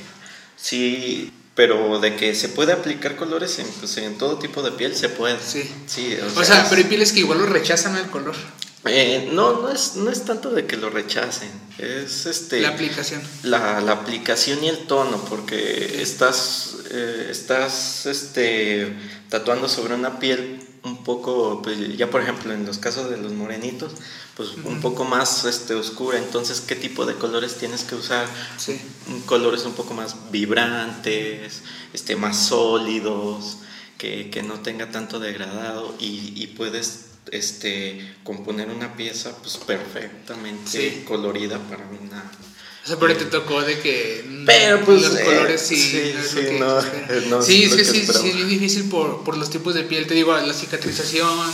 sí, 0.57 1.31
pero 1.55 1.99
de 1.99 2.15
que 2.15 2.33
se 2.33 2.49
puede 2.49 2.73
aplicar 2.73 3.15
colores 3.15 3.59
en, 3.59 3.67
pues, 3.79 3.95
en 3.97 4.17
todo 4.17 4.39
tipo 4.39 4.63
de 4.63 4.71
piel, 4.71 4.95
se 4.95 5.09
puede. 5.09 5.37
Sí. 5.39 5.69
sí 5.85 6.17
o, 6.35 6.43
sea, 6.43 6.65
pero 6.67 6.81
hay 6.81 6.87
pieles 6.87 7.13
que 7.13 7.19
igual 7.19 7.37
lo 7.37 7.45
rechazan 7.45 7.95
el 7.97 8.07
color. 8.07 8.35
Eh, 8.85 9.29
no, 9.31 9.61
no 9.61 9.69
es, 9.69 9.95
no 9.95 10.11
es 10.11 10.25
tanto 10.25 10.49
de 10.49 10.65
que 10.65 10.75
lo 10.75 10.89
rechacen, 10.89 11.49
es 11.77 12.25
este... 12.25 12.59
La 12.59 12.69
aplicación. 12.69 13.21
La, 13.43 13.79
la 13.79 13.93
aplicación 13.93 14.61
y 14.61 14.67
el 14.67 14.79
tono, 14.79 15.23
porque 15.29 16.01
estás, 16.01 16.75
eh, 16.91 17.27
estás 17.31 18.05
este, 18.05 18.93
tatuando 19.29 19.69
sobre 19.69 19.95
una 19.95 20.19
piel 20.19 20.67
un 20.83 21.01
poco, 21.05 21.61
pues, 21.61 21.95
ya 21.95 22.09
por 22.09 22.21
ejemplo 22.21 22.51
en 22.51 22.65
los 22.65 22.77
casos 22.77 23.09
de 23.09 23.15
los 23.15 23.31
morenitos, 23.31 23.93
pues 24.35 24.49
un 24.65 24.81
poco 24.81 25.05
más 25.05 25.45
este, 25.45 25.75
oscura, 25.75 26.17
entonces 26.17 26.59
qué 26.59 26.75
tipo 26.75 27.05
de 27.05 27.13
colores 27.13 27.55
tienes 27.55 27.85
que 27.85 27.95
usar, 27.95 28.27
sí. 28.57 28.81
colores 29.25 29.63
un 29.63 29.75
poco 29.75 29.93
más 29.93 30.29
vibrantes, 30.29 31.61
este, 31.93 32.17
más 32.17 32.37
sólidos, 32.37 33.59
que, 33.97 34.29
que 34.29 34.43
no 34.43 34.59
tenga 34.59 34.91
tanto 34.91 35.19
degradado 35.19 35.95
y, 35.99 36.33
y 36.35 36.47
puedes 36.47 37.12
este, 37.31 38.15
componer 38.23 38.69
una 38.69 38.95
pieza 38.95 39.35
pues 39.37 39.57
perfectamente 39.57 41.03
colorida 41.05 41.59
para 41.59 41.83
una... 41.85 42.31
O 42.83 42.87
sea, 42.87 42.99
pero 42.99 43.15
te 43.15 43.25
tocó 43.25 43.61
de 43.61 43.79
que 43.79 44.43
pero, 44.45 44.83
pues, 44.83 45.01
los 45.01 45.19
colores 45.19 45.61
sí, 45.61 45.77
sí, 45.77 46.13
no 46.59 46.81
sí, 46.81 46.89
no, 47.29 47.29
no, 47.29 47.41
sí, 47.41 47.63
es 47.63 47.75
que, 47.75 47.85
sí, 47.85 48.05
sí, 48.05 48.29
es 48.29 48.35
bien 48.35 48.49
difícil 48.49 48.89
por, 48.89 49.23
por, 49.23 49.37
los 49.37 49.49
tipos 49.49 49.73
de 49.73 49.83
piel, 49.83 50.05
te 50.05 50.13
digo, 50.13 50.35
la 50.35 50.53
cicatrización, 50.53 51.51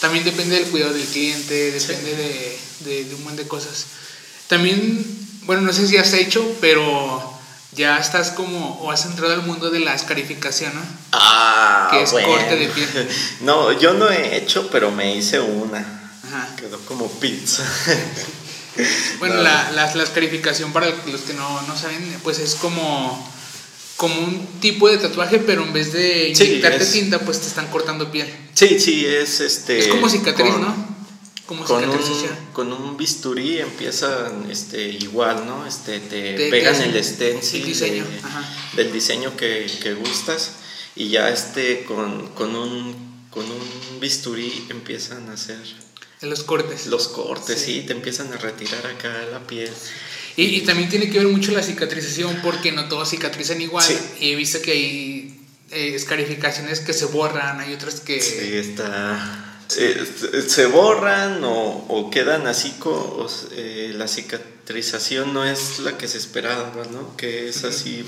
también 0.00 0.24
depende 0.24 0.56
del 0.56 0.70
cuidado 0.70 0.94
del 0.94 1.06
cliente, 1.06 1.72
depende 1.72 2.16
de, 2.16 2.58
de, 2.80 3.04
de 3.04 3.14
un 3.14 3.24
montón 3.24 3.44
de 3.44 3.48
cosas. 3.48 3.86
También, 4.48 5.04
bueno, 5.42 5.60
no 5.62 5.72
sé 5.74 5.86
si 5.86 5.98
has 5.98 6.14
hecho, 6.14 6.44
pero 6.62 7.38
ya 7.72 7.98
estás 7.98 8.30
como, 8.30 8.80
o 8.80 8.90
has 8.90 9.06
entrado 9.06 9.34
al 9.34 9.42
mundo 9.42 9.70
de 9.70 9.80
la 9.80 9.94
escarificación, 9.94 10.74
¿no? 10.74 10.82
Ah, 11.12 11.59
Que 11.90 12.02
es 12.02 12.10
corte 12.12 12.56
de 12.56 12.68
piel. 12.68 13.08
No, 13.40 13.72
yo 13.78 13.94
no 13.94 14.10
he 14.10 14.36
hecho, 14.36 14.68
pero 14.70 14.90
me 14.90 15.16
hice 15.16 15.40
una. 15.40 15.78
Ajá. 16.26 16.54
Quedó 16.56 16.78
como 16.80 17.10
pizza. 17.20 17.64
bueno, 19.18 19.36
la, 19.36 19.72
la, 19.72 19.94
la, 19.94 20.02
escarificación, 20.02 20.72
para 20.72 20.88
los 20.88 21.20
que 21.22 21.34
no, 21.34 21.62
no, 21.62 21.76
saben, 21.76 22.18
pues 22.22 22.38
es 22.38 22.54
como, 22.54 23.32
como 23.96 24.20
un 24.20 24.46
tipo 24.60 24.88
de 24.88 24.98
tatuaje, 24.98 25.38
pero 25.38 25.62
en 25.62 25.72
vez 25.72 25.92
de 25.92 26.28
inyectarte 26.28 26.84
tinta, 26.86 27.18
pues 27.20 27.40
te 27.40 27.48
están 27.48 27.66
cortando 27.68 28.10
piel. 28.10 28.32
Sí, 28.54 28.78
sí, 28.78 29.04
es 29.06 29.40
este. 29.40 29.78
Es 29.78 29.88
como 29.88 30.08
cicatriz, 30.08 30.56
¿no? 30.56 30.90
con 31.58 31.88
un, 31.88 31.98
con 32.52 32.72
un 32.72 32.96
bisturí 32.96 33.58
empiezan 33.58 34.48
este, 34.50 34.88
igual, 34.88 35.46
¿no? 35.46 35.66
Este, 35.66 35.98
te, 35.98 36.48
pegan 36.50 36.80
el 36.80 37.04
stencil 37.04 37.64
diseño. 37.64 38.04
del 38.74 38.92
diseño 38.92 39.36
que, 39.36 39.66
que, 39.82 39.94
gustas 39.94 40.52
y 40.96 41.08
ya 41.08 41.28
este, 41.30 41.84
con, 41.84 42.28
con, 42.28 42.54
un, 42.54 43.26
con 43.30 43.44
un 43.44 44.00
bisturí 44.00 44.66
empiezan 44.70 45.28
a 45.30 45.34
hacer... 45.34 45.58
Los 46.22 46.42
cortes. 46.42 46.86
Los 46.86 47.08
cortes, 47.08 47.60
sí, 47.60 47.84
te 47.86 47.92
empiezan 47.92 48.32
a 48.32 48.36
retirar 48.36 48.86
acá 48.86 49.10
la 49.32 49.46
piel. 49.46 49.70
Y, 50.36 50.44
y, 50.44 50.60
también 50.62 50.88
tiene 50.88 51.10
que 51.10 51.18
ver 51.18 51.28
mucho 51.28 51.52
la 51.52 51.62
cicatrización 51.62 52.40
porque 52.42 52.72
no 52.72 52.88
todos 52.88 53.10
cicatrizan 53.10 53.60
igual. 53.60 53.86
Y 54.20 54.32
he 54.32 54.36
visto 54.36 54.60
que 54.60 54.72
hay 54.72 55.46
eh, 55.70 55.94
escarificaciones 55.94 56.80
que 56.80 56.92
se 56.92 57.06
borran, 57.06 57.60
hay 57.60 57.72
otras 57.72 58.00
que... 58.00 58.20
Sí, 58.20 58.56
está 58.56 59.50
se 59.70 60.66
borran 60.66 61.40
o, 61.44 62.10
quedan 62.10 62.46
así, 62.46 62.72
con, 62.72 63.26
eh, 63.52 63.92
la 63.94 64.08
cicatrización 64.08 65.32
no 65.32 65.44
es 65.44 65.78
la 65.80 65.96
que 65.96 66.08
se 66.08 66.18
esperaba, 66.18 66.84
¿no? 66.90 67.16
Que 67.16 67.48
es 67.48 67.64
así. 67.64 68.04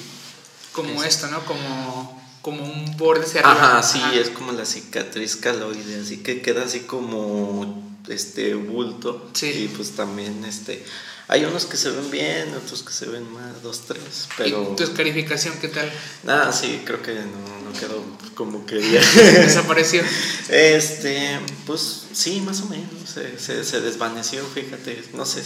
Como 0.72 1.04
esto, 1.04 1.28
¿no? 1.28 1.44
Como, 1.44 2.21
como 2.42 2.64
un 2.64 2.96
borde 2.96 3.24
hacia 3.24 3.40
arriba. 3.40 3.78
Ajá, 3.78 3.82
sí, 3.82 4.02
es 4.14 4.30
como 4.30 4.52
la 4.52 4.66
cicatriz 4.66 5.36
caloide, 5.36 6.00
así 6.00 6.18
que 6.18 6.42
queda 6.42 6.64
así 6.64 6.80
como 6.80 7.82
este 8.08 8.54
bulto. 8.54 9.30
Sí. 9.32 9.46
Y 9.46 9.68
pues 9.68 9.92
también 9.92 10.44
este 10.44 10.84
hay 11.28 11.46
unos 11.46 11.64
que 11.64 11.78
se 11.78 11.90
ven 11.90 12.10
bien, 12.10 12.54
otros 12.54 12.82
que 12.82 12.92
se 12.92 13.06
ven 13.06 13.32
más, 13.32 13.62
dos, 13.62 13.82
tres, 13.86 14.28
pero... 14.36 14.72
¿Y 14.72 14.76
tu 14.76 14.82
escarificación 14.82 15.54
qué 15.60 15.68
tal? 15.68 15.90
Ah, 16.26 16.52
sí, 16.52 16.82
creo 16.84 17.00
que 17.00 17.14
no, 17.14 17.70
no 17.70 17.72
quedó 17.78 18.04
como 18.34 18.66
quería. 18.66 19.00
¿Desapareció? 19.14 20.02
Este, 20.50 21.40
pues 21.66 22.06
sí, 22.12 22.42
más 22.42 22.60
o 22.60 22.66
menos, 22.66 22.88
se, 23.06 23.64
se, 23.64 23.80
desvaneció, 23.80 24.44
fíjate, 24.44 25.02
no 25.14 25.24
sé, 25.24 25.42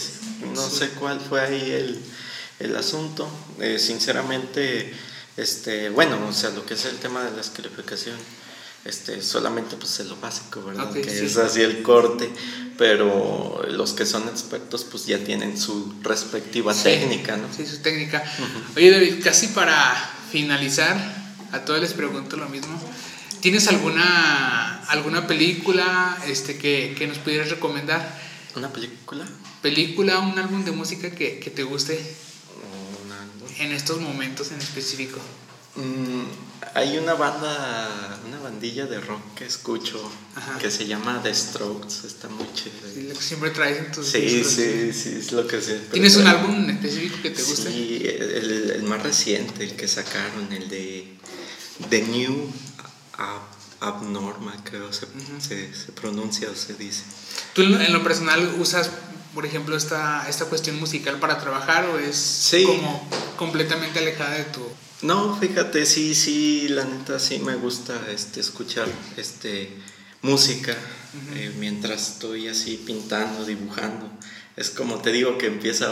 no 0.53 0.69
sé 0.69 0.89
cuál 0.89 1.21
fue 1.21 1.39
ahí 1.39 1.71
el, 1.71 2.01
el 2.59 2.75
asunto, 2.75 3.29
eh, 3.61 3.79
sinceramente, 3.79 4.93
este, 5.37 5.89
bueno, 5.89 6.17
o 6.27 6.33
sea, 6.33 6.49
lo 6.49 6.65
que 6.65 6.73
es 6.73 6.85
el 6.85 6.97
tema 6.97 7.23
de 7.23 7.31
la 7.31 7.41
escarificación 7.41 8.17
este, 8.87 9.21
solamente 9.21 9.75
pues 9.75 9.99
es 9.99 10.07
lo 10.07 10.15
básico, 10.15 10.63
¿verdad? 10.63 10.91
que 10.93 11.01
es 11.01 11.37
así 11.37 11.61
el 11.61 11.81
corte, 11.81 12.29
pero 12.77 13.61
los 13.69 13.93
que 13.93 14.05
son 14.05 14.27
expertos 14.29 14.85
pues 14.85 15.05
ya 15.05 15.17
tienen 15.19 15.57
su 15.57 15.93
respectiva 16.01 16.73
técnica, 16.73 17.35
¿no? 17.35 17.47
Sí, 17.53 17.65
su 17.65 17.79
técnica. 17.79 18.23
Oye 18.77 18.89
David, 18.91 19.15
casi 19.21 19.47
para 19.47 19.93
finalizar, 20.31 20.95
a 21.51 21.65
todos 21.65 21.81
les 21.81 21.93
pregunto 21.93 22.37
lo 22.37 22.47
mismo. 22.47 22.79
¿Tienes 23.41 23.67
alguna, 23.67 24.83
alguna 24.85 25.27
película 25.27 26.17
este, 26.25 26.57
que, 26.57 26.95
que 26.97 27.07
nos 27.07 27.17
pudieras 27.17 27.49
recomendar? 27.49 28.17
¿Una 28.55 28.71
película? 28.71 29.27
¿Película, 29.61 30.19
un 30.19 30.39
álbum 30.39 30.63
de 30.63 30.71
música 30.71 31.11
que, 31.11 31.39
que 31.39 31.49
te 31.49 31.63
guste? 31.63 31.99
En 33.59 33.71
estos 33.71 33.99
momentos 33.99 34.51
en 34.51 34.59
específico. 34.59 35.19
Mm, 35.75 36.23
hay 36.73 36.97
una 36.97 37.13
banda, 37.13 38.19
una 38.27 38.39
bandilla 38.39 38.87
de 38.87 38.99
rock 38.99 39.21
que 39.35 39.45
escucho 39.45 40.11
que 40.59 40.71
se 40.71 40.87
llama 40.87 41.21
The 41.21 41.33
Strokes, 41.33 42.07
está 42.07 42.29
muy 42.29 42.47
chido. 42.53 43.19
siempre 43.19 43.51
traes 43.51 43.77
en 43.77 43.91
tus 43.91 44.07
Sí, 44.07 44.43
sí, 44.43 44.91
sí, 44.93 45.15
es 45.19 45.31
lo 45.31 45.45
que 45.45 45.61
sé. 45.61 45.79
¿Tienes 45.91 46.15
un 46.15 46.27
álbum 46.27 46.69
específico 46.69 47.17
que 47.21 47.29
te 47.29 47.43
guste? 47.43 47.71
Sí, 47.71 48.01
el, 48.03 48.71
el, 48.71 48.83
más 48.83 49.03
reciente, 49.03 49.63
el 49.63 49.75
que 49.75 49.87
sacaron, 49.87 50.51
el 50.51 50.67
de 50.69 51.15
The 51.89 52.01
New 52.03 52.51
Abnormal, 53.79 54.59
creo 54.63 54.91
se, 54.91 55.05
se, 55.39 55.73
se, 55.73 55.91
pronuncia 55.91 56.49
o 56.49 56.55
se 56.55 56.73
dice. 56.73 57.03
¿Tú 57.53 57.61
en 57.61 57.93
lo 57.93 58.03
personal 58.03 58.55
usas, 58.59 58.89
por 59.37 59.45
ejemplo, 59.45 59.77
esta, 59.77 60.27
esta 60.27 60.45
cuestión 60.45 60.79
musical 60.79 61.19
para 61.19 61.39
trabajar 61.39 61.85
o 61.85 61.99
es 61.99 62.51
como 62.65 63.07
completamente 63.35 63.99
alejada 63.99 64.33
de 64.35 64.45
tu 64.45 64.67
no, 65.03 65.37
fíjate, 65.37 65.85
sí, 65.85 66.15
sí, 66.15 66.69
la 66.69 66.83
neta 66.83 67.19
sí 67.19 67.37
me 67.37 67.53
gusta 67.55 67.93
este, 68.11 68.39
escuchar 68.39 68.87
este, 69.15 69.77
música 70.23 70.75
eh, 71.35 71.53
mientras 71.59 72.13
estoy 72.13 72.47
así 72.47 72.81
pintando, 72.83 73.45
dibujando. 73.45 74.09
Es 74.55 74.71
como 74.71 75.03
te 75.03 75.11
digo 75.11 75.37
que 75.37 75.45
empieza, 75.45 75.87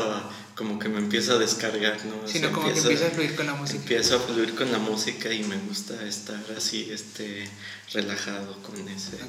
como 0.55 0.79
que 0.79 0.89
me 0.89 0.97
empieza 0.97 1.33
a 1.33 1.37
descargar, 1.37 2.03
¿no? 2.03 2.27
Sino 2.27 2.51
como 2.51 2.73
que 2.73 2.79
empieza 2.79 3.05
a 3.05 3.11
fluir 3.11 3.35
con 3.35 3.45
la 3.45 3.53
música. 3.53 3.77
Empiezo 3.77 4.15
a 4.15 4.19
fluir 4.21 4.55
con 4.55 4.71
la 4.71 4.79
música 4.79 5.31
y 5.31 5.43
me 5.43 5.57
gusta 5.57 6.03
estar 6.07 6.43
así, 6.57 6.89
este, 6.91 7.47
relajado 7.93 8.59
con 8.63 8.89
ese. 8.89 9.19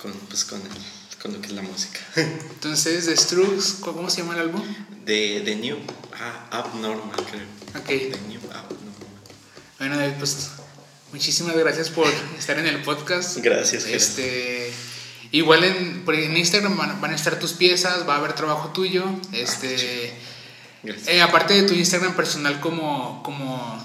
con, 0.00 0.12
pues, 0.12 0.46
con, 0.46 0.62
el, 0.62 0.68
con 1.22 1.32
lo 1.32 1.40
que 1.40 1.46
es 1.48 1.52
la 1.52 1.62
música. 1.62 2.00
Entonces, 2.16 3.06
The 3.06 3.16
Strokes, 3.16 3.80
¿cómo 3.80 4.08
se 4.10 4.22
llama 4.22 4.34
el 4.34 4.40
álbum? 4.40 4.62
De, 5.04 5.40
de 5.40 5.56
New 5.56 5.78
ah, 6.14 6.48
Abnormal, 6.50 7.16
creo. 7.30 7.80
Ok. 7.80 7.88
De 7.88 8.20
New 8.28 8.40
Abnormal. 8.52 8.76
Bueno, 9.78 9.96
David, 9.98 10.14
pues 10.18 10.50
muchísimas 11.12 11.56
gracias 11.56 11.90
por 11.90 12.08
estar 12.38 12.58
en 12.58 12.66
el 12.66 12.82
podcast. 12.82 13.36
Gracias. 13.38 13.86
Este, 13.86 14.72
igual 15.32 15.64
en, 15.64 16.04
en 16.06 16.36
Instagram 16.36 16.76
van, 16.76 17.00
van 17.00 17.12
a 17.12 17.16
estar 17.16 17.38
tus 17.38 17.52
piezas, 17.52 18.08
va 18.08 18.14
a 18.14 18.18
haber 18.18 18.34
trabajo 18.34 18.70
tuyo. 18.70 19.04
Este, 19.32 20.12
Gracias. 20.82 21.08
eh, 21.08 21.22
aparte 21.22 21.54
de 21.54 21.62
tu 21.62 21.74
Instagram 21.74 22.14
personal 22.14 22.60
como, 22.60 23.22
como 23.22 23.84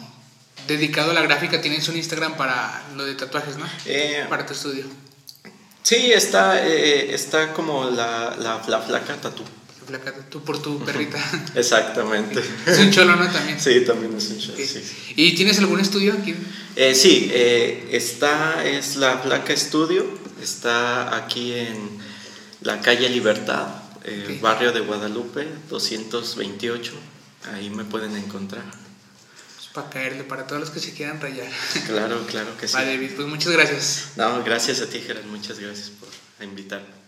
dedicado 0.67 1.11
a 1.11 1.13
la 1.13 1.21
gráfica, 1.21 1.61
tienes 1.61 1.87
un 1.89 1.97
Instagram 1.97 2.37
para 2.37 2.83
lo 2.95 3.05
de 3.05 3.15
tatuajes, 3.15 3.57
¿no? 3.57 3.65
Eh, 3.85 4.25
Para 4.29 4.45
tu 4.45 4.53
estudio. 4.53 4.85
Sí, 5.83 6.11
está, 6.11 6.65
eh, 6.67 7.13
está 7.13 7.53
como 7.53 7.89
la, 7.89 8.35
la, 8.39 8.61
la 8.67 8.79
flaca 8.79 9.15
tatú. 9.15 9.43
Flaca, 9.85 10.13
Tú 10.29 10.43
por 10.43 10.61
tu 10.61 10.79
perrita. 10.85 11.17
Exactamente. 11.55 12.41
es 12.67 12.79
un 12.79 12.91
cholo, 12.91 13.15
¿no? 13.15 13.27
También. 13.29 13.59
Sí, 13.59 13.81
también 13.81 14.15
es 14.15 14.29
un 14.29 14.39
sí. 14.39 14.53
¿Y 15.15 15.33
tienes 15.35 15.59
algún 15.59 15.79
estudio 15.79 16.13
aquí? 16.13 16.35
Eh, 16.75 16.95
sí, 16.95 17.29
eh, 17.33 17.89
está, 17.91 18.63
es 18.65 18.95
la 18.95 19.21
placa 19.21 19.51
estudio, 19.53 20.05
está 20.41 21.15
aquí 21.17 21.53
en 21.53 21.99
la 22.61 22.79
calle 22.79 23.09
Libertad, 23.09 23.67
eh, 24.03 24.35
Ok. 24.37 24.41
barrio 24.41 24.71
de 24.71 24.79
Guadalupe, 24.81 25.47
228, 25.69 26.93
ahí 27.53 27.69
me 27.69 27.83
pueden 27.83 28.15
encontrar. 28.15 28.63
Para 29.73 29.89
caerle, 29.89 30.23
para 30.23 30.47
todos 30.47 30.59
los 30.59 30.69
que 30.69 30.79
se 30.79 30.93
quieran 30.93 31.21
rayar. 31.21 31.49
Claro, 31.87 32.25
claro 32.27 32.57
que 32.57 32.67
sí. 32.67 32.73
Vale, 32.73 32.93
David, 32.93 33.11
pues 33.15 33.27
muchas 33.27 33.51
gracias. 33.51 34.09
No, 34.17 34.43
gracias 34.43 34.81
a 34.81 34.87
ti, 34.87 34.99
Gerard, 34.99 35.25
muchas 35.25 35.59
gracias 35.59 35.89
por 35.91 36.09
invitarme. 36.45 37.00